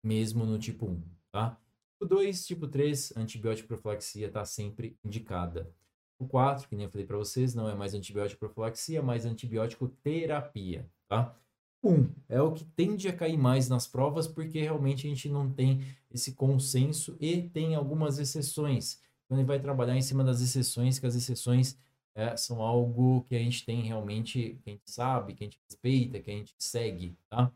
[0.03, 1.57] mesmo no tipo 1, tá?
[1.93, 5.69] Tipo 2, tipo 3, antibiótico profilaxia está sempre indicada.
[6.17, 9.87] O 4, que nem eu falei para vocês, não é mais antibiótico profilaxia, mas antibiótico
[10.01, 11.35] terapia, tá?
[11.81, 15.49] Um, é o que tende a cair mais nas provas, porque realmente a gente não
[15.49, 19.01] tem esse consenso e tem algumas exceções.
[19.25, 21.77] Então, ele vai trabalhar em cima das exceções, que as exceções
[22.15, 25.59] é, são algo que a gente tem realmente, que a gente sabe, que a gente
[25.69, 27.51] respeita, que a gente segue, tá?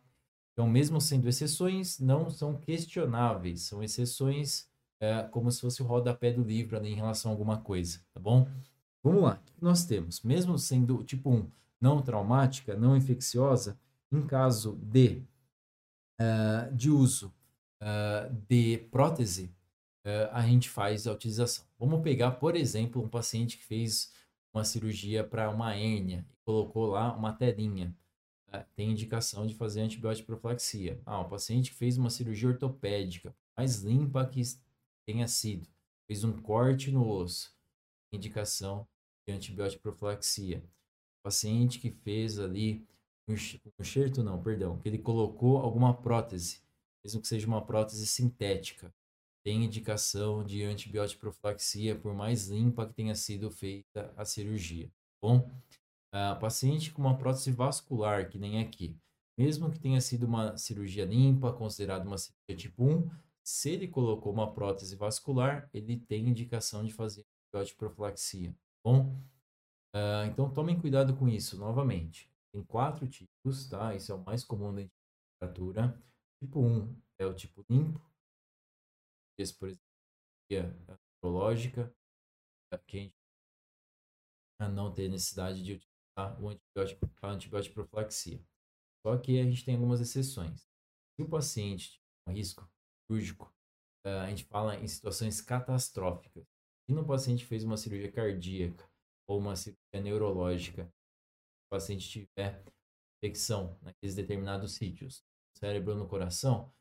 [0.54, 6.32] Então, mesmo sendo exceções, não são questionáveis, são exceções é, como se fosse o rodapé
[6.32, 8.48] do livro em relação a alguma coisa, tá bom?
[9.04, 10.22] Vamos lá, o que nós temos?
[10.22, 11.50] Mesmo sendo tipo 1
[11.82, 13.78] não traumática, não infecciosa,
[14.14, 15.24] em caso de,
[16.22, 17.34] uh, de uso
[17.82, 19.46] uh, de prótese,
[20.06, 21.66] uh, a gente faz a utilização.
[21.80, 24.14] Vamos pegar, por exemplo, um paciente que fez
[24.54, 27.96] uma cirurgia para uma hérnia e colocou lá uma telinha.
[28.76, 31.02] tem indicação de fazer antibiótico profilaxia.
[31.06, 34.44] Ah, o paciente que fez uma cirurgia ortopédica, mais limpa que
[35.08, 35.68] tenha sido,
[36.06, 37.52] fez um corte no osso,
[38.12, 38.88] indicação
[39.28, 40.64] de antibiótico profilaxia.
[41.24, 42.86] Paciente que fez ali
[43.28, 43.34] um
[43.80, 46.62] enxerto não, perdão, que ele colocou alguma prótese,
[47.04, 48.94] mesmo que seja uma prótese sintética,
[49.44, 54.88] tem indicação de antibiótico profilaxia, por mais limpa que tenha sido feita a cirurgia.
[54.88, 55.50] Tá bom,
[56.14, 58.98] uh, paciente com uma prótese vascular, que nem aqui,
[59.38, 63.10] mesmo que tenha sido uma cirurgia limpa, considerada uma cirurgia tipo 1,
[63.44, 68.52] se ele colocou uma prótese vascular, ele tem indicação de fazer antibiótico profilaxia.
[68.52, 69.14] Tá bom,
[69.94, 72.33] uh, então tomem cuidado com isso novamente.
[72.54, 73.96] Tem quatro tipos, tá?
[73.96, 74.88] Esse é o mais comum da
[75.42, 76.00] temperatura.
[76.40, 78.00] Tipo 1 é o tipo limpo.
[79.40, 79.84] Esse, por exemplo,
[80.52, 80.62] é
[81.24, 81.92] neurológica,
[82.72, 88.40] é que a gente não ter necessidade de utilizar o antibiótico, a antibiótico profilaxia.
[89.02, 90.62] Só que a gente tem algumas exceções.
[91.16, 92.70] Se o paciente tem um risco
[93.08, 93.52] cirúrgico,
[94.06, 96.46] a gente fala em situações catastróficas.
[96.86, 98.88] Se no paciente fez uma cirurgia cardíaca
[99.28, 100.94] ou uma cirurgia neurológica
[101.74, 102.64] paciente tiver
[103.18, 105.24] infecção naqueles determinados sítios,
[105.58, 106.72] cérebro ou no coração,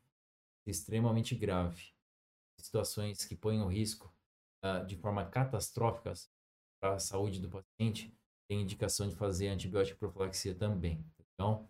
[0.67, 1.91] é extremamente grave.
[2.59, 4.13] Situações que põem o risco
[4.63, 6.13] uh, de forma catastrófica
[6.79, 8.15] para a saúde do paciente,
[8.47, 11.03] tem indicação de fazer antibiótico profilaxia também.
[11.33, 11.67] Então,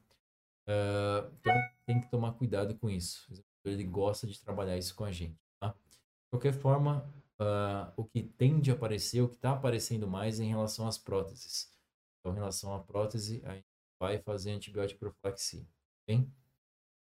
[0.67, 1.53] uh, então,
[1.85, 3.31] tem que tomar cuidado com isso.
[3.63, 5.39] Ele gosta de trabalhar isso com a gente.
[5.61, 5.69] Tá?
[5.69, 7.09] De qualquer forma,
[7.39, 10.97] uh, o que tende a aparecer, o que está aparecendo mais é em relação às
[10.97, 11.72] próteses.
[12.23, 13.67] Então, em relação à prótese, a gente
[13.99, 15.67] vai fazer antibiótico profilaxia.
[16.03, 16.19] Okay?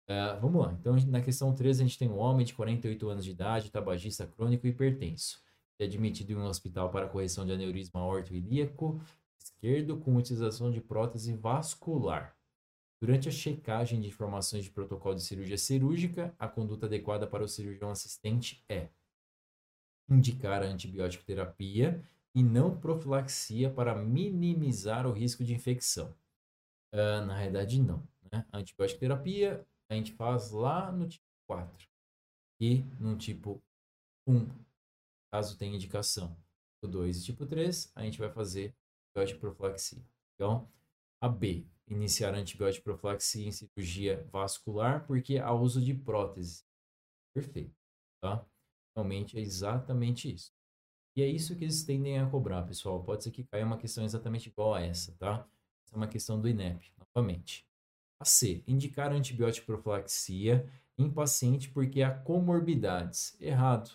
[0.09, 0.73] Uh, vamos lá.
[0.73, 4.27] Então, na questão 13, a gente tem um homem de 48 anos de idade, tabagista
[4.27, 5.41] crônico e hipertenso.
[5.79, 9.01] É admitido em um hospital para correção de aneurisma aorto-ilíaco
[9.39, 12.37] esquerdo com utilização de prótese vascular.
[13.01, 17.49] Durante a checagem de informações de protocolo de cirurgia cirúrgica, a conduta adequada para o
[17.49, 18.89] cirurgião assistente é
[20.09, 22.03] indicar a antibiótico terapia
[22.35, 26.15] e não profilaxia para minimizar o risco de infecção.
[26.93, 28.07] Uh, na realidade, não.
[28.31, 28.45] Né?
[28.51, 31.89] A antibiótica terapia a gente faz lá no tipo 4
[32.61, 33.63] e no tipo
[34.27, 34.49] 1,
[35.31, 36.37] caso tenha indicação.
[36.83, 38.75] O 2 e tipo 3, a gente vai fazer
[39.11, 40.03] antibiótico profilaxia.
[40.35, 40.69] Então,
[41.21, 46.65] a B, iniciar antibiótico profilaxia em cirurgia vascular, porque há uso de prótese.
[47.35, 47.75] Perfeito.
[48.21, 48.45] Tá?
[48.97, 50.53] Realmente é exatamente isso.
[51.15, 53.03] E é isso que eles tendem a cobrar, pessoal.
[53.03, 55.47] Pode ser que caia uma questão exatamente igual a essa, tá?
[55.85, 57.67] Essa é uma questão do INEP, novamente.
[58.19, 58.63] A C.
[58.67, 63.37] Indicar antibiótico profilaxia em paciente porque há comorbidades.
[63.41, 63.91] Errado.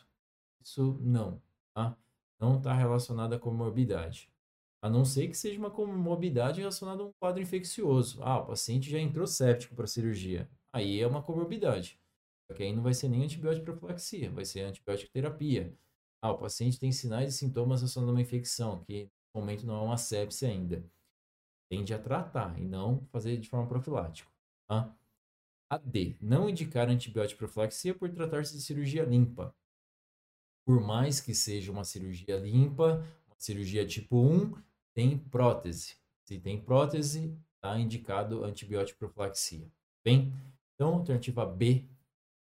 [0.62, 1.42] Isso não,
[1.74, 1.98] tá?
[2.40, 4.30] Não está relacionado à comorbidade.
[4.82, 8.22] A não ser que seja uma comorbidade relacionada a um quadro infeccioso.
[8.22, 10.48] Ah, o paciente já entrou séptico para cirurgia.
[10.72, 12.00] Aí é uma comorbidade.
[12.46, 15.76] Só que aí não vai ser nem antibiótico profilaxia, vai ser antibiótico terapia.
[16.28, 19.78] Ah, o paciente tem sinais e sintomas associados a uma infecção, que no momento não
[19.78, 20.84] é uma sepse ainda.
[21.70, 24.30] Tende a tratar e não fazer de forma profilática.
[24.68, 24.94] Tá?
[25.70, 26.18] A D.
[26.22, 29.56] Não indicar antibiótico profilaxia por tratar-se de cirurgia limpa.
[30.66, 34.54] Por mais que seja uma cirurgia limpa, uma cirurgia tipo 1,
[34.94, 35.96] tem prótese.
[36.26, 39.72] Se tem prótese, está indicado antibiótico profilaxia.
[40.04, 40.34] Bem?
[40.76, 41.86] Então, alternativa B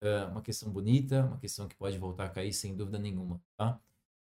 [0.08, 3.80] é uma questão bonita, uma questão que pode voltar a cair sem dúvida nenhuma, tá?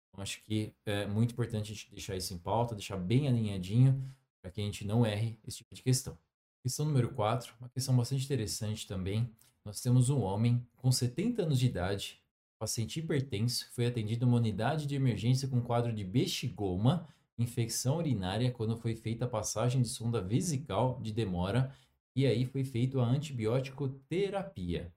[0.09, 4.03] Então, acho que é muito importante a gente deixar isso em pauta, deixar bem alinhadinho,
[4.41, 6.17] para que a gente não erre esse tipo de questão.
[6.63, 9.29] Questão número 4, uma questão bastante interessante também.
[9.63, 12.21] Nós temos um homem com 70 anos de idade,
[12.57, 18.51] paciente hipertenso, foi atendido em uma unidade de emergência com quadro de bexigoma, infecção urinária,
[18.51, 21.73] quando foi feita a passagem de sonda vesical de demora,
[22.13, 24.93] e aí foi feito a antibiótico terapia.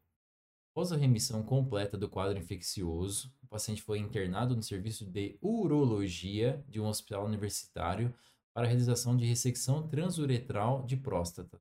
[0.73, 6.65] Após a remissão completa do quadro infeccioso, o paciente foi internado no serviço de urologia
[6.67, 8.13] de um hospital universitário
[8.55, 11.61] para a realização de ressecção transuretral de próstata.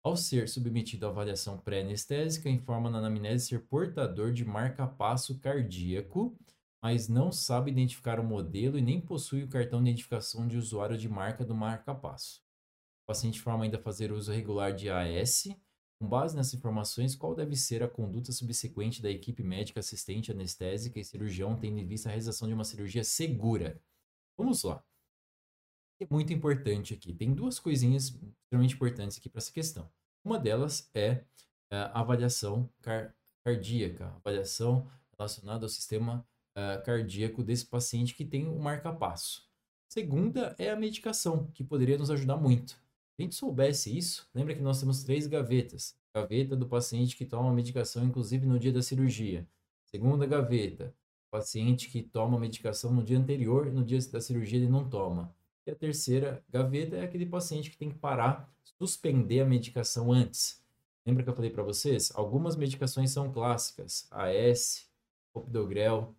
[0.00, 6.38] Ao ser submetido à avaliação pré-anestésica, informa na anamnese ser portador de marca-passo cardíaco,
[6.80, 10.96] mas não sabe identificar o modelo e nem possui o cartão de identificação de usuário
[10.96, 12.40] de marca do marca-passo.
[13.02, 15.48] O paciente informa ainda fazer uso regular de AS.
[16.00, 20.98] Com base nessas informações, qual deve ser a conduta subsequente da equipe médica assistente anestésica
[20.98, 23.80] e cirurgião, tendo em vista a realização de uma cirurgia segura?
[24.36, 24.84] Vamos lá
[26.00, 27.12] é muito importante aqui.
[27.12, 29.90] Tem duas coisinhas extremamente importantes aqui para essa questão.
[30.24, 31.24] Uma delas é
[31.70, 38.58] a avaliação car cardíaca, avaliação relacionada ao sistema uh, cardíaco desse paciente que tem um
[38.58, 39.48] marca-passo.
[39.88, 42.78] Segunda é a medicação, que poderia nos ajudar muito.
[43.18, 45.96] A gente soubesse isso, lembra que nós temos três gavetas.
[46.14, 49.44] Gaveta do paciente que toma medicação, inclusive no dia da cirurgia.
[49.86, 50.94] Segunda gaveta,
[51.28, 55.34] paciente que toma medicação no dia anterior e no dia da cirurgia ele não toma.
[55.66, 60.62] E a terceira gaveta é aquele paciente que tem que parar, suspender a medicação antes.
[61.04, 62.12] Lembra que eu falei para vocês?
[62.14, 64.06] Algumas medicações são clássicas.
[64.10, 64.88] AS,
[65.34, 66.14] Opidogrel,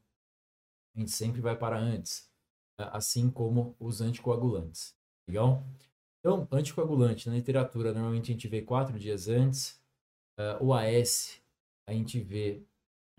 [0.96, 2.30] a gente sempre vai parar antes.
[2.78, 4.96] Assim como os anticoagulantes.
[5.28, 5.66] Legal?
[6.20, 9.82] Então, anticoagulante, na literatura, normalmente a gente vê quatro dias antes.
[10.38, 11.42] Uh, o AS,
[11.88, 12.62] a gente vê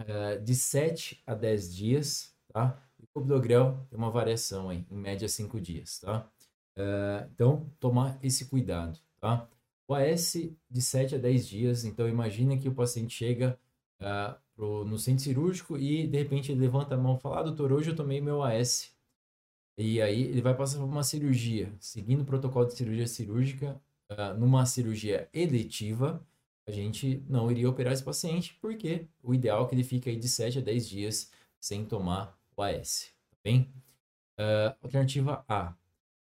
[0.01, 2.83] uh, de 7 a 10 dias, tá?
[3.03, 6.29] o Clopidogrel tem uma variação aí, em média 5 dias, tá?
[6.77, 9.49] Uh, então, tomar esse cuidado, tá?
[9.89, 10.35] O AS
[10.71, 13.59] de 7 a 10 dias, então imagina que o paciente chega
[14.01, 17.43] uh, pro, no centro cirúrgico e de repente ele levanta a mão e fala, ah,
[17.43, 18.95] doutor, hoje eu tomei meu AS.
[19.79, 23.81] E aí ele vai passar por uma cirurgia, seguindo o protocolo de cirurgia cirúrgica,
[24.11, 26.25] uh, numa cirurgia eletiva,
[26.67, 30.17] a gente não iria operar esse paciente, porque o ideal é que ele fique aí
[30.17, 33.13] de 7 a 10 dias sem tomar AS.
[33.31, 33.73] Tá bem?
[34.39, 35.75] Uh, alternativa A.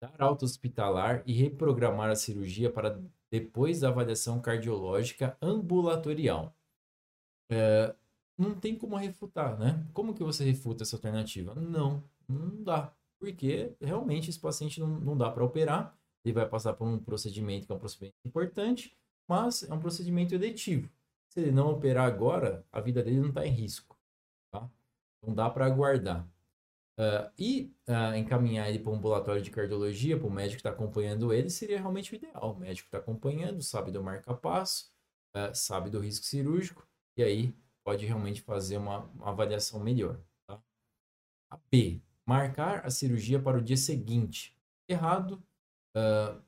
[0.02, 3.00] Dar alta hospitalar e reprogramar a cirurgia para
[3.30, 6.56] depois da avaliação cardiológica ambulatorial.
[7.52, 7.96] Uh,
[8.38, 9.86] não tem como refutar, né?
[9.94, 11.54] Como que você refuta essa alternativa?
[11.54, 12.92] Não, não dá.
[13.22, 15.96] Porque realmente esse paciente não, não dá para operar.
[16.26, 18.98] Ele vai passar por um procedimento que é um procedimento importante,
[19.30, 20.90] mas é um procedimento eletivo.
[21.30, 23.96] Se ele não operar agora, a vida dele não está em risco.
[24.52, 24.68] Tá?
[25.22, 26.28] Não dá para aguardar.
[27.00, 30.72] Uh, e uh, encaminhar ele para um ambulatório de cardiologia, para o médico que está
[30.72, 32.56] acompanhando ele, seria realmente o ideal.
[32.56, 34.92] O médico está acompanhando, sabe do marca-passo,
[35.36, 40.20] uh, sabe do risco cirúrgico, e aí pode realmente fazer uma, uma avaliação melhor.
[40.48, 40.60] Tá?
[41.52, 42.02] A B.
[42.32, 44.56] Marcar a cirurgia para o dia seguinte.
[44.88, 45.44] Errado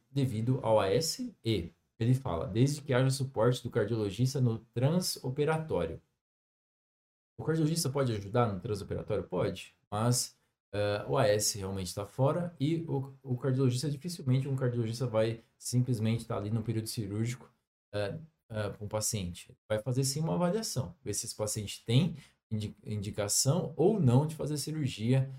[0.09, 6.01] devido ao AS e ele fala, desde que haja suporte do cardiologista no transoperatório.
[7.37, 9.25] O cardiologista pode ajudar no transoperatório?
[9.25, 10.37] Pode, mas
[10.73, 16.21] uh, o AS realmente está fora e o, o, cardiologista, dificilmente um cardiologista vai simplesmente
[16.21, 17.51] estar tá ali no período cirúrgico
[17.93, 18.15] uh,
[18.49, 19.53] uh, com o paciente.
[19.67, 22.15] Vai fazer sim uma avaliação, ver se esse paciente tem
[22.49, 25.29] indi indicação ou não de fazer cirurgia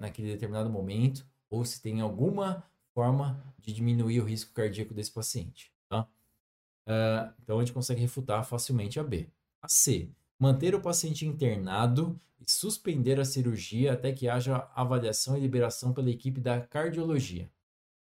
[0.00, 5.72] naquele determinado momento ou se tem alguma forma de diminuir o risco cardíaco desse paciente.
[5.88, 6.08] Tá?
[7.42, 9.28] então a gente consegue refutar facilmente a B.
[9.62, 15.40] A C manter o paciente internado e suspender a cirurgia até que haja avaliação e
[15.40, 17.50] liberação pela equipe da cardiologia.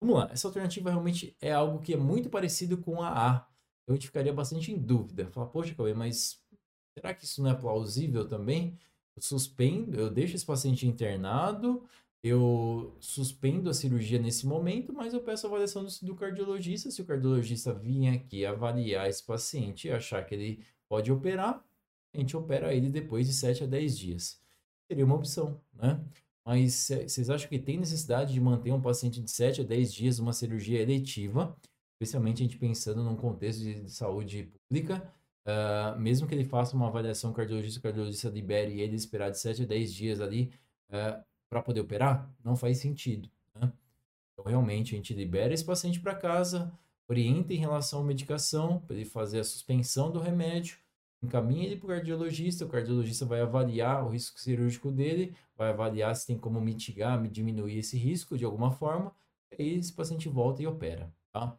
[0.01, 3.47] Vamos lá, essa alternativa realmente é algo que é muito parecido com a A.
[3.87, 5.31] Eu ficaria bastante em dúvida.
[5.31, 6.43] Falar, poxa, Cauê, mas
[6.95, 8.79] será que isso não é plausível também?
[9.19, 11.85] Suspendo, eu deixo esse paciente internado,
[12.23, 16.91] eu suspendo a cirurgia nesse momento, mas eu peço a avaliação do, do cardiologista.
[16.91, 21.63] Se o cardiologista vir aqui avaliar esse paciente e achar que ele pode operar,
[22.15, 24.41] a gente opera ele depois de 7 a 10 dias.
[24.89, 26.03] Seria uma opção, né?
[26.47, 30.19] Mas vocês acham que tem necessidade de manter um paciente de 7 a 10 dias
[30.19, 31.57] uma cirurgia eletiva,
[31.95, 35.13] especialmente a gente pensando num contexto de saúde pública,
[35.47, 39.63] uh, mesmo que ele faça uma avaliação cardiologista, o cardiologista libere ele esperar de 7
[39.63, 40.53] a 10 dias ali
[40.91, 42.31] uh, ah, para poder operar?
[42.43, 43.73] Não faz sentido, né?
[44.33, 46.73] Então, realmente, a gente libera esse paciente para casa,
[47.09, 50.79] orienta em relação à medicação, para ele fazer a suspensão do remédio,
[51.23, 56.15] encaminha ele para o cardiologista, o cardiologista vai avaliar o risco cirúrgico dele, vai avaliar
[56.17, 59.15] se tem como mitigar, diminuir esse risco de alguma forma,
[59.59, 61.57] e aí esse paciente volta e opera, tá?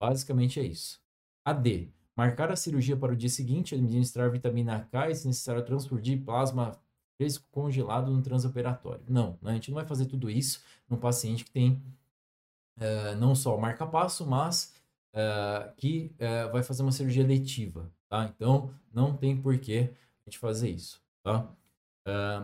[0.00, 1.00] Basicamente é isso.
[1.44, 1.88] A D.
[2.16, 6.78] Marcar a cirurgia para o dia seguinte, administrar vitamina K e, se necessário, transfundir plasma
[7.16, 9.04] fresco congelado no transoperatório.
[9.08, 9.52] Não, né?
[9.52, 11.82] a gente não vai fazer tudo isso num paciente que tem
[12.78, 14.74] uh, não só marca-passo, mas
[15.14, 18.24] uh, que uh, vai fazer uma cirurgia letiva, tá?
[18.34, 19.90] Então, não tem porquê
[20.26, 21.48] a gente fazer isso, tá?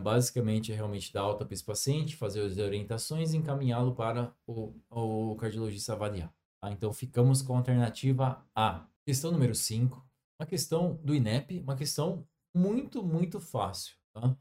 [0.04, 4.72] Basicamente, é realmente dar alta para esse paciente, fazer as orientações e encaminhá-lo para o,
[4.88, 6.32] o cardiologista avaliar.
[6.60, 6.70] Tá?
[6.70, 8.86] Então, ficamos com a alternativa A.
[9.08, 10.06] Questão número 5,
[10.38, 13.96] uma questão do INEP, uma questão muito, muito fácil.
[14.12, 14.36] Tá?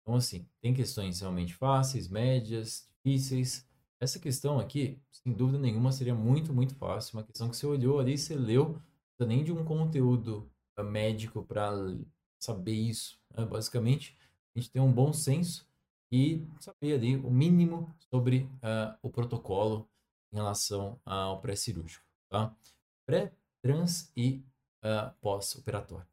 [0.00, 3.68] Então, assim, tem questões realmente fáceis, médias, difíceis.
[3.98, 7.18] Essa questão aqui, sem dúvida nenhuma, seria muito, muito fácil.
[7.18, 8.80] Uma questão que você olhou ali, você leu,
[9.18, 10.48] não nem de um conteúdo
[10.78, 11.72] eh, médico para
[12.38, 13.18] saber isso.
[13.36, 13.44] Né?
[13.44, 14.16] Basicamente,
[14.54, 15.68] a gente tem um bom senso
[16.12, 19.90] e saber ali o mínimo sobre uh, o protocolo
[20.32, 22.04] em relação ao pré-cirúrgico.
[22.30, 22.54] Tá?
[23.04, 23.32] Pré,
[23.62, 24.44] trans e
[24.84, 26.06] uh, pós-operatório.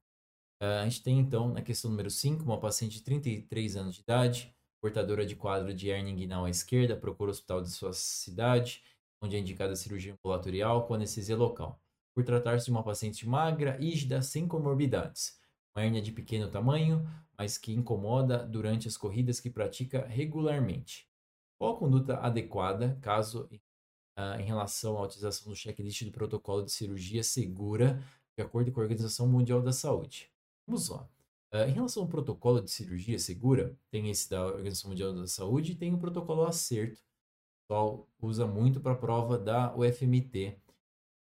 [0.62, 4.02] Uh, a gente tem então, na questão número 5, uma paciente de 33 anos de
[4.02, 8.84] idade, portadora de quadro de hernia inguinal à esquerda, procura o hospital de sua cidade,
[9.22, 11.82] onde é indicada cirurgia ambulatorial com anestesia local.
[12.16, 15.38] Por tratar-se de uma paciente magra, rígida, sem comorbidades.
[15.76, 21.08] Uma hernia de pequeno tamanho, mas que incomoda durante as corridas que pratica regularmente.
[21.58, 23.50] Qual a conduta adequada, caso
[24.20, 28.04] uh, em relação à utilização do checklist do protocolo de cirurgia segura,
[28.38, 30.30] de acordo com a Organização Mundial da Saúde?
[30.68, 31.08] Vamos lá.
[31.54, 35.72] Uh, em relação ao protocolo de cirurgia segura, tem esse da Organização Mundial da Saúde
[35.72, 37.00] e tem o protocolo acerto.
[37.00, 40.60] O pessoal usa muito para a prova da UFMT.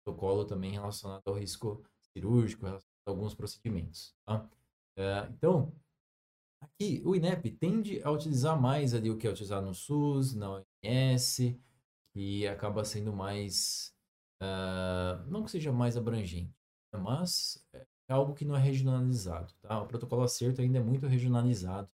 [0.05, 4.15] Protocolo também relacionado ao risco cirúrgico, relacionado a alguns procedimentos.
[4.25, 4.49] Tá?
[4.99, 5.73] Uh, então,
[6.61, 10.63] aqui o INEP tende a utilizar mais ali o que é utilizado no SUS, na
[10.83, 11.61] OMS,
[12.17, 13.95] que acaba sendo mais.
[14.41, 16.51] Uh, não que seja mais abrangente,
[16.91, 19.83] mas é, algo que não é regionalizado, tá?
[19.83, 21.91] O protocolo acerto ainda é muito regionalizado.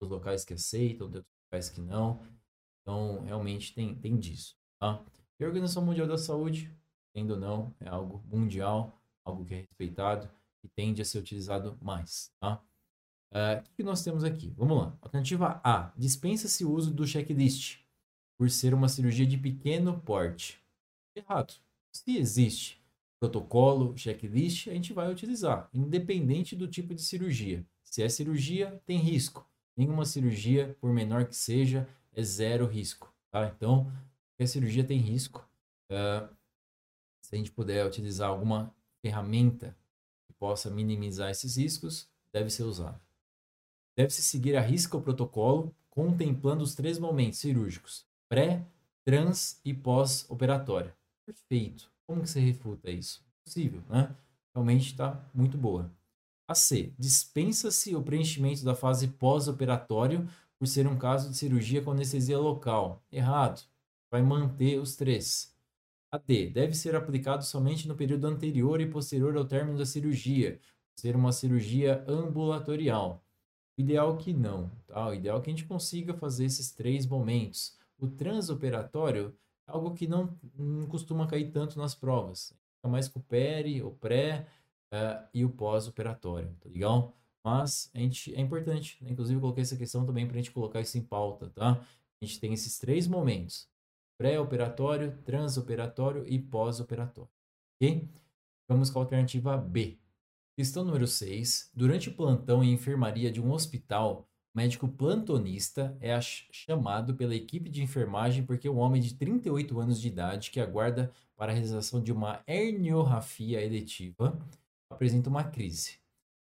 [0.00, 2.20] Os locais que aceitam, outros locais que não.
[2.80, 5.00] Então, realmente tem, tem disso, tá?
[5.38, 6.76] E a Organização Mundial da Saúde,
[7.14, 10.28] tendo ou não, é algo mundial, algo que é respeitado
[10.64, 12.60] e tende a ser utilizado mais, tá?
[13.30, 14.52] Uh, o que nós temos aqui?
[14.56, 14.98] Vamos lá.
[15.00, 15.92] Alternativa A.
[15.96, 17.81] Dispensa-se o uso do checklist
[18.42, 20.60] por ser uma cirurgia de pequeno porte.
[21.14, 21.54] Errado.
[21.92, 22.82] Se existe
[23.20, 27.64] protocolo, checklist, a gente vai utilizar, independente do tipo de cirurgia.
[27.84, 29.48] Se é cirurgia, tem risco.
[29.76, 33.14] Nenhuma cirurgia, por menor que seja, é zero risco.
[33.30, 33.46] Tá?
[33.56, 33.88] Então,
[34.40, 35.48] a cirurgia tem risco.
[35.88, 36.28] Uh,
[37.20, 39.76] se a gente puder utilizar alguma ferramenta
[40.26, 43.00] que possa minimizar esses riscos, deve ser usada.
[43.96, 48.64] Deve-se seguir a risca o protocolo, contemplando os três momentos cirúrgicos: pré,
[49.04, 50.90] trans e pós-operatório.
[51.26, 51.92] Perfeito.
[52.06, 53.22] Como que você refuta isso?
[53.44, 54.16] Possível, né?
[54.54, 55.92] Realmente está muito boa.
[56.48, 56.94] A C.
[56.98, 60.26] Dispensa-se o preenchimento da fase pós-operatório
[60.58, 63.02] por ser um caso de cirurgia com anestesia local.
[63.12, 63.66] Errado.
[64.10, 65.54] Vai manter os três.
[66.10, 66.48] A D.
[66.48, 70.58] Deve ser aplicado somente no período anterior e posterior ao término da cirurgia,
[70.96, 73.22] ser uma cirurgia ambulatorial.
[73.76, 74.70] O ideal é que não.
[74.86, 75.08] Tá?
[75.08, 77.81] O ideal é que a gente consiga fazer esses três momentos.
[78.02, 79.34] O transoperatório
[79.66, 82.54] algo que não, não costuma cair tanto nas provas.
[82.76, 84.46] Fica mais com o peri, o pré
[84.92, 87.16] uh, e o pós-operatório, tá legal?
[87.44, 89.10] Mas a gente, é importante, né?
[89.10, 91.80] inclusive coloquei essa questão também para a gente colocar isso em pauta, tá?
[92.20, 93.68] A gente tem esses três momentos:
[94.18, 97.30] pré-operatório, transoperatório e pós-operatório.
[97.76, 98.08] Ok?
[98.68, 99.98] Vamos com a alternativa B.
[100.56, 101.70] Questão número 6.
[101.74, 107.82] Durante o plantão em enfermaria de um hospital, médico plantonista é chamado pela equipe de
[107.82, 112.12] enfermagem porque um homem de 38 anos de idade que aguarda para a realização de
[112.12, 114.38] uma herniorrafia eletiva
[114.90, 115.98] apresenta uma crise.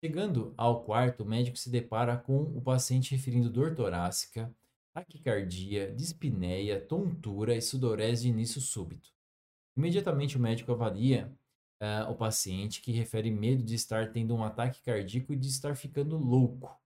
[0.04, 4.54] Chegando ao quarto, o médico se depara com o paciente referindo dor torácica,
[4.94, 9.10] taquicardia, dispneia, tontura e sudorese de início súbito.
[9.78, 11.32] Imediatamente o médico avalia
[11.82, 15.76] uh, o paciente que refere medo de estar tendo um ataque cardíaco e de estar
[15.76, 16.83] ficando louco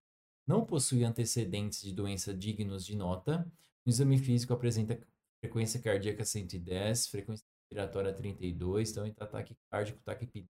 [0.48, 3.46] não possui antecedentes de doença dignos de nota.
[3.86, 4.98] O exame físico apresenta
[5.42, 10.50] frequência cardíaca 110, frequência respiratória 32, então está taquicárdico, taquipneico,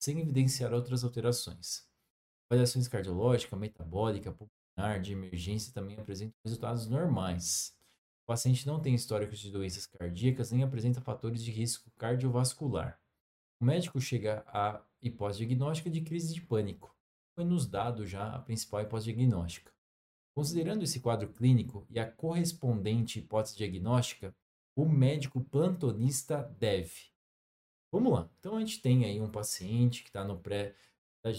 [0.00, 1.84] sem evidenciar outras alterações.
[2.48, 7.76] Avaliações cardiológica, metabólica, pulmonar, de emergência também apresentam resultados normais.
[8.22, 13.00] O paciente não tem histórico de doenças cardíacas nem apresenta fatores de risco cardiovascular.
[13.60, 16.96] O médico chega à hipótese diagnóstica de crise de pânico
[17.38, 19.70] foi nos dado já a principal hipótese diagnóstica.
[20.34, 24.34] Considerando esse quadro clínico e a correspondente hipótese diagnóstica,
[24.74, 27.12] o médico plantonista deve.
[27.92, 28.28] Vamos lá.
[28.40, 30.74] Então a gente tem aí um paciente que está no pré,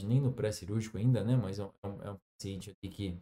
[0.05, 1.35] nem no pré-cirúrgico ainda, né?
[1.35, 3.19] Mas é um, é um paciente aqui que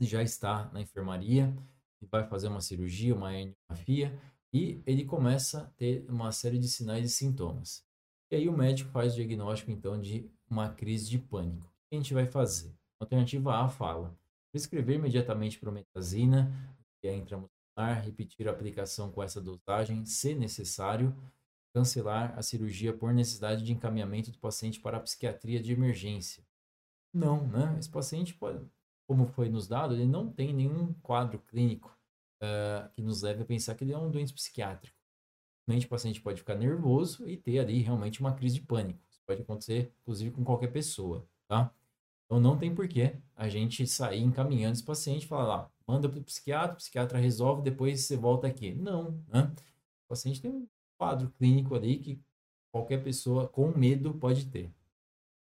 [0.00, 1.54] já está na enfermaria
[2.00, 4.18] e vai fazer uma cirurgia, uma herniografia.
[4.50, 7.84] e ele começa a ter uma série de sinais e sintomas.
[8.30, 11.71] E aí o médico faz o diagnóstico, então, de uma crise de pânico.
[11.92, 12.74] A gente vai fazer?
[12.98, 14.16] Alternativa A fala,
[14.50, 16.50] prescrever imediatamente prometazina,
[16.98, 21.14] que é intramuscular, repetir a aplicação com essa dosagem, se necessário,
[21.74, 26.42] cancelar a cirurgia por necessidade de encaminhamento do paciente para a psiquiatria de emergência.
[27.12, 27.76] Não, né?
[27.78, 28.66] Esse paciente, pode,
[29.06, 31.94] como foi nos dado, ele não tem nenhum quadro clínico
[32.42, 34.96] uh, que nos leve a pensar que ele é um doente psiquiátrico.
[35.68, 38.98] O paciente pode ficar nervoso e ter ali realmente uma crise de pânico.
[39.10, 41.70] Isso pode acontecer, inclusive, com qualquer pessoa, tá?
[42.32, 46.18] Então não tem porquê a gente sair encaminhando esse paciente e falar lá, manda para
[46.18, 48.72] o psiquiatra, o psiquiatra resolve, depois você volta aqui.
[48.72, 49.52] Não, né?
[50.06, 50.66] O paciente tem um
[50.96, 52.18] quadro clínico ali que
[52.72, 54.68] qualquer pessoa com medo pode ter.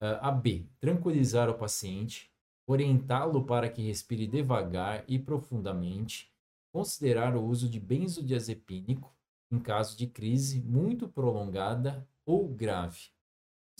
[0.02, 2.30] Uh, a B, tranquilizar o paciente,
[2.68, 6.34] orientá-lo para que respire devagar e profundamente,
[6.74, 9.16] considerar o uso de benzodiazepínico
[9.50, 13.08] em caso de crise muito prolongada ou grave.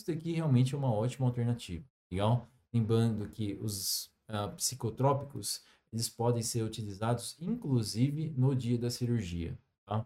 [0.00, 2.48] Isso aqui realmente é uma ótima alternativa, legal?
[2.74, 9.56] Lembrando que os uh, psicotrópicos eles podem ser utilizados inclusive no dia da cirurgia,
[9.86, 10.04] tá?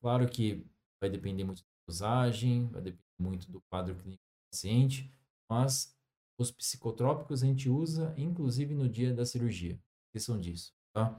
[0.00, 0.66] Claro que
[0.98, 5.12] vai depender muito da dosagem, vai depender muito do quadro clínico do paciente,
[5.46, 5.94] mas
[6.38, 9.78] os psicotrópicos a gente usa inclusive no dia da cirurgia.
[10.06, 11.10] Esqueçam disso, tá?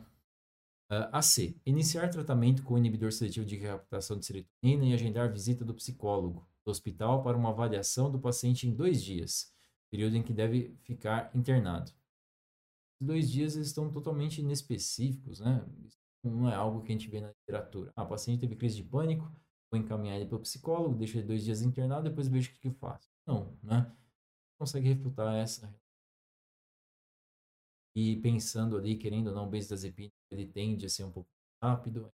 [0.91, 1.55] Uh, AC.
[1.63, 6.71] Iniciar tratamento com inibidor seletivo de recaptação de serotonina e agendar visita do psicólogo do
[6.71, 9.53] hospital para uma avaliação do paciente em dois dias,
[9.91, 11.91] período em que deve ficar internado.
[12.99, 15.65] Os dois dias estão totalmente inespecíficos, né?
[16.23, 17.91] não é algo que a gente vê na literatura.
[17.95, 19.23] Ah, o paciente teve crise de pânico,
[19.71, 22.67] vou encaminhar ele para o psicólogo, deixo ele dois dias internado, depois vejo o que,
[22.67, 23.09] eu faço.
[23.25, 23.91] Não, né?
[24.57, 25.73] Consegue refutar essa
[27.95, 31.29] e pensando ali, querendo ou não, o benzodiazepina, ele tende a ser um pouco
[31.61, 32.11] rápido,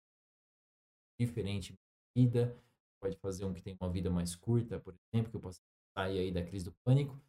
[1.18, 1.78] diferente da
[2.14, 2.62] vida,
[3.00, 5.60] pode fazer um que tem uma vida mais curta, por exemplo, que eu possa
[5.96, 7.20] sair aí da crise do pânico,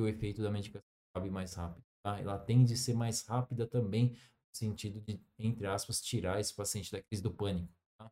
[0.00, 1.84] e o efeito da medicação cabe mais rápido.
[2.02, 2.18] Tá?
[2.18, 6.90] Ela tende a ser mais rápida também, no sentido de, entre aspas, tirar esse paciente
[6.90, 7.72] da crise do pânico.
[7.98, 8.10] Tá?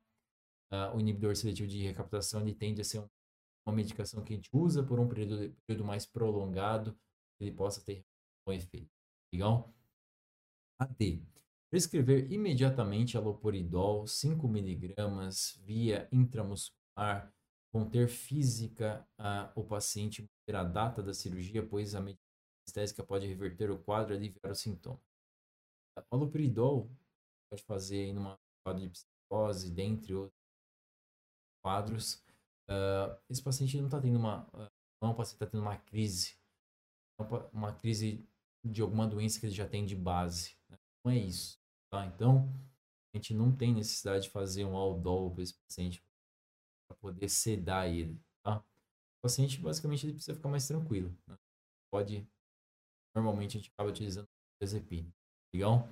[0.73, 3.09] Uh, o inibidor seletivo de recaptação ele tende a ser um,
[3.67, 6.99] uma medicação que a gente usa por um período, período mais prolongado,
[7.41, 8.05] ele possa ter
[8.47, 8.91] um efeito.
[9.33, 9.75] Legal?
[10.81, 11.23] AD.
[11.71, 17.33] Prescrever imediatamente alopuridol 5mg via intramuscular,
[17.71, 20.27] conter física a, o paciente
[20.57, 22.29] a data da cirurgia, pois a medicina
[22.67, 25.01] anestésica pode reverter o quadro e aliviar os sintomas.
[26.11, 26.91] O alopuridol
[27.51, 30.39] pode fazer em uma quadro de psicose, dentre outros
[31.63, 32.15] quadros.
[32.69, 34.71] Uh, esse paciente não está tendo uma, uh,
[35.03, 36.37] não, o paciente está tendo uma crise,
[37.53, 38.27] uma crise
[38.65, 40.57] de alguma doença que ele já tem de base.
[40.69, 40.79] Né?
[41.05, 41.59] Não é isso.
[41.91, 42.05] Tá?
[42.07, 42.49] Então,
[43.13, 46.03] a gente não tem necessidade de fazer um aldol para esse paciente
[46.87, 48.21] para poder sedar ele.
[49.19, 51.15] O paciente, basicamente, ele precisa ficar mais tranquilo.
[51.27, 51.37] Né?
[51.93, 52.27] Pode,
[53.15, 55.13] normalmente, a gente acaba utilizando o diazepina.
[55.55, 55.89] Legal?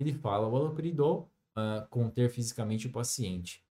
[0.00, 3.64] Ele fala, o haloperidol uh, conter fisicamente o paciente.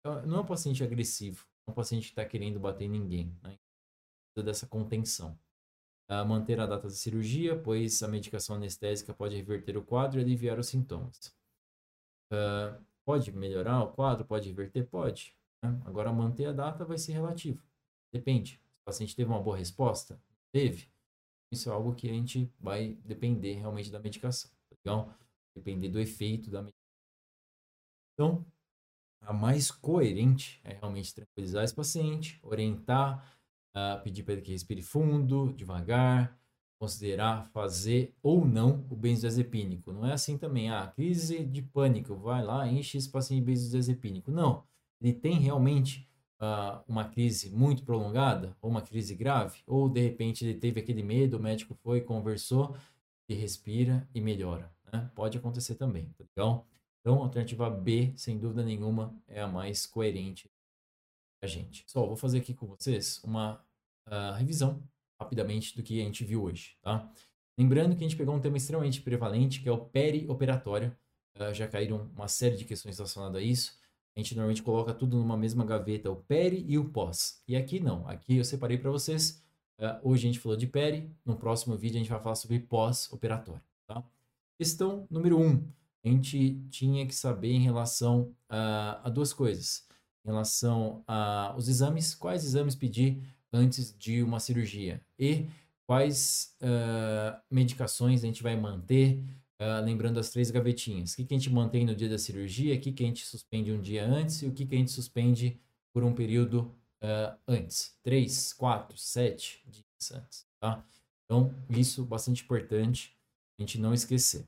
[0.00, 3.36] Então, não é um paciente agressivo, é um paciente que está querendo bater em ninguém.
[3.42, 3.58] Né?
[4.34, 5.38] Precisa dessa contenção
[6.10, 10.22] uh, manter a data da cirurgia, pois a medicação anestésica pode reverter o quadro e
[10.22, 11.34] aliviar os sintomas.
[12.32, 14.24] Uh, pode melhorar o quadro?
[14.24, 14.86] Pode reverter?
[14.86, 15.34] Pode.
[15.62, 15.80] Né?
[15.84, 17.62] Agora, manter a data vai ser relativo.
[18.12, 18.52] Depende.
[18.52, 20.20] Se o paciente teve uma boa resposta,
[20.52, 20.88] teve.
[21.50, 24.50] Isso é algo que a gente vai depender realmente da medicação.
[24.68, 25.14] Tá legal?
[25.54, 26.78] Depender do efeito da medicação.
[28.14, 28.46] Então,
[29.20, 33.38] a mais coerente é realmente tranquilizar esse paciente, orientar
[33.76, 36.38] uh, pedir para ele que respire fundo, devagar,
[36.80, 39.92] considerar fazer ou não o benzodiazepínico.
[39.92, 44.30] Não é assim também, ah, crise de pânico, vai lá, enche esse paciente de benzodiazepínico.
[44.30, 44.64] Não,
[45.00, 46.07] ele tem realmente
[46.40, 51.02] uh, uma crise muito prolongada, ou uma crise grave, ou de repente ele teve aquele
[51.02, 52.76] medo, o médico foi, conversou,
[53.28, 54.72] e respira e melhora.
[54.92, 55.10] Né?
[55.14, 56.66] Pode acontecer também, tá legal?
[57.00, 60.50] Então, a alternativa B, sem dúvida nenhuma, é a mais coerente
[61.42, 61.84] a gente.
[61.86, 63.62] Só vou fazer aqui com vocês uma
[64.08, 64.82] uh, revisão
[65.20, 67.10] rapidamente do que a gente viu hoje, tá?
[67.56, 70.96] Lembrando que a gente pegou um tema extremamente prevalente, que é o perioperatório.
[71.36, 73.77] Uh, já caíram uma série de questões relacionadas a isso.
[74.18, 77.40] A gente normalmente coloca tudo numa mesma gaveta, o peri e o pós.
[77.46, 79.40] E aqui não, aqui eu separei para vocês.
[79.78, 82.58] Uh, hoje a gente falou de peri, no próximo vídeo a gente vai falar sobre
[82.58, 84.02] pós-operatório, tá?
[84.58, 85.46] Questão número 1.
[85.46, 85.64] Um,
[86.04, 89.86] a gente tinha que saber em relação uh, a duas coisas.
[90.24, 95.46] Em relação aos exames, quais exames pedir antes de uma cirurgia e
[95.86, 99.22] quais uh, medicações a gente vai manter
[99.60, 101.12] Uh, lembrando as três gavetinhas.
[101.12, 103.26] O que, que a gente mantém no dia da cirurgia, o que, que a gente
[103.26, 105.58] suspende um dia antes e o que, que a gente suspende
[105.92, 107.96] por um período uh, antes.
[108.02, 110.46] Três, quatro, sete dias antes.
[110.60, 110.84] Tá?
[111.24, 113.16] Então, isso bastante importante
[113.58, 114.46] a gente não esquecer.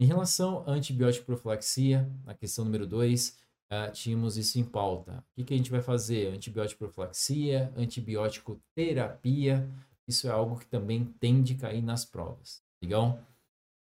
[0.00, 3.38] Em relação à antibiótico profilaxia, na questão número 2,
[3.70, 5.18] uh, tínhamos isso em pauta.
[5.18, 6.32] O que, que a gente vai fazer?
[6.32, 9.68] Antibiótico profilaxia, antibiótico terapia,
[10.08, 12.62] isso é algo que também tende a cair nas provas.
[12.82, 13.22] Legal?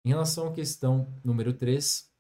[0.06, 2.12] Em relação à questão número 3,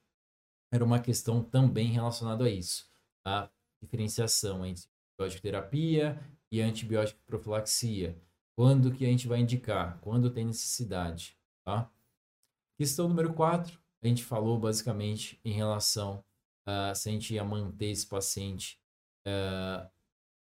[0.71, 2.89] era uma questão também relacionada a isso,
[3.25, 3.49] a
[3.81, 4.85] diferenciação entre
[5.19, 6.19] antibiótico terapia
[6.51, 8.17] e antibiótico profilaxia.
[8.55, 9.99] Quando que a gente vai indicar?
[9.99, 11.91] Quando tem necessidade, tá?
[12.77, 16.23] Questão número 4, a gente falou basicamente em relação
[16.65, 18.79] a se a gente ia manter esse paciente
[19.27, 19.89] uh,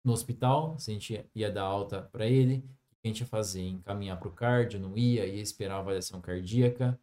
[0.05, 2.59] no hospital, se a gente ia dar alta para ele,
[2.91, 3.63] o que a gente ia fazer?
[3.63, 6.99] Encaminhar para o cardio, não ia, ia esperar a avaliação cardíaca.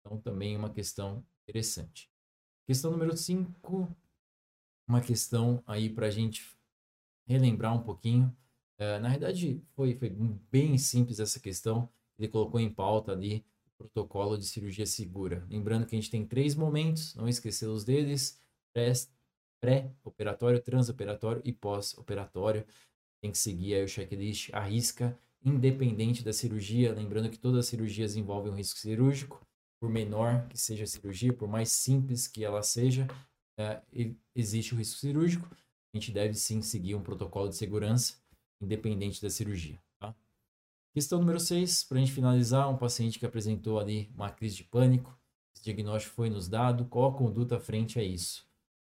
[0.00, 2.10] Então, também é uma questão interessante.
[2.66, 3.88] Questão número 5,
[4.88, 6.56] uma questão aí para a gente
[7.26, 8.34] relembrar um pouquinho.
[8.78, 10.10] Uh, na verdade, foi, foi
[10.50, 11.88] bem simples essa questão.
[12.18, 13.44] Ele colocou em pauta ali
[13.80, 15.46] protocolo de cirurgia segura.
[15.48, 18.38] Lembrando que a gente tem três momentos, não esquecer os deles,
[19.60, 22.66] pré-operatório, transoperatório e pós-operatório.
[23.22, 26.92] Tem que seguir aí o checklist à risca, independente da cirurgia.
[26.92, 29.46] Lembrando que todas as cirurgias envolvem um risco cirúrgico,
[29.80, 33.08] por menor que seja a cirurgia, por mais simples que ela seja,
[33.58, 33.80] é,
[34.34, 35.48] existe o risco cirúrgico.
[35.92, 38.14] A gente deve sim seguir um protocolo de segurança,
[38.60, 39.80] independente da cirurgia.
[40.92, 44.64] Questão número 6, para a gente finalizar, um paciente que apresentou ali uma crise de
[44.64, 45.16] pânico.
[45.54, 46.84] Esse diagnóstico foi nos dado.
[46.86, 48.44] Qual a conduta frente a isso?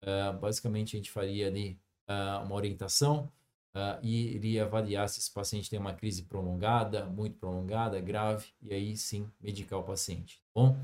[0.02, 1.80] Uh, basicamente, a gente faria ali
[2.10, 3.32] uh, uma orientação
[3.76, 8.74] uh, e iria avaliar se esse paciente tem uma crise prolongada, muito prolongada, grave, e
[8.74, 10.38] aí sim medicar o paciente.
[10.54, 10.78] Tá bom?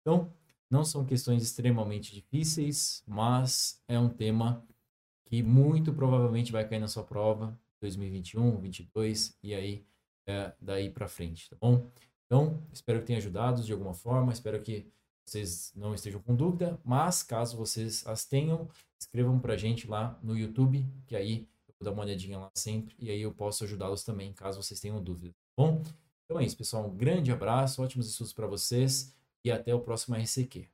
[0.00, 0.32] Então,
[0.70, 4.64] não são questões extremamente difíceis, mas é um tema
[5.26, 9.84] que muito provavelmente vai cair na sua prova 2021, 2022 e aí
[10.26, 11.88] é, daí para frente, tá bom?
[12.26, 14.90] Então, espero que tenha ajudado de alguma forma, espero que
[15.24, 18.68] vocês não estejam com dúvida, mas caso vocês as tenham,
[18.98, 21.48] escrevam para a gente lá no YouTube, que aí
[21.80, 25.30] dar uma olhadinha lá sempre e aí eu posso ajudá-los também, caso vocês tenham dúvida,
[25.30, 25.82] tá bom?
[26.24, 26.86] Então é isso, pessoal.
[26.88, 29.14] Um grande abraço, ótimos estudos para vocês
[29.44, 30.68] e até o próximo RCQ.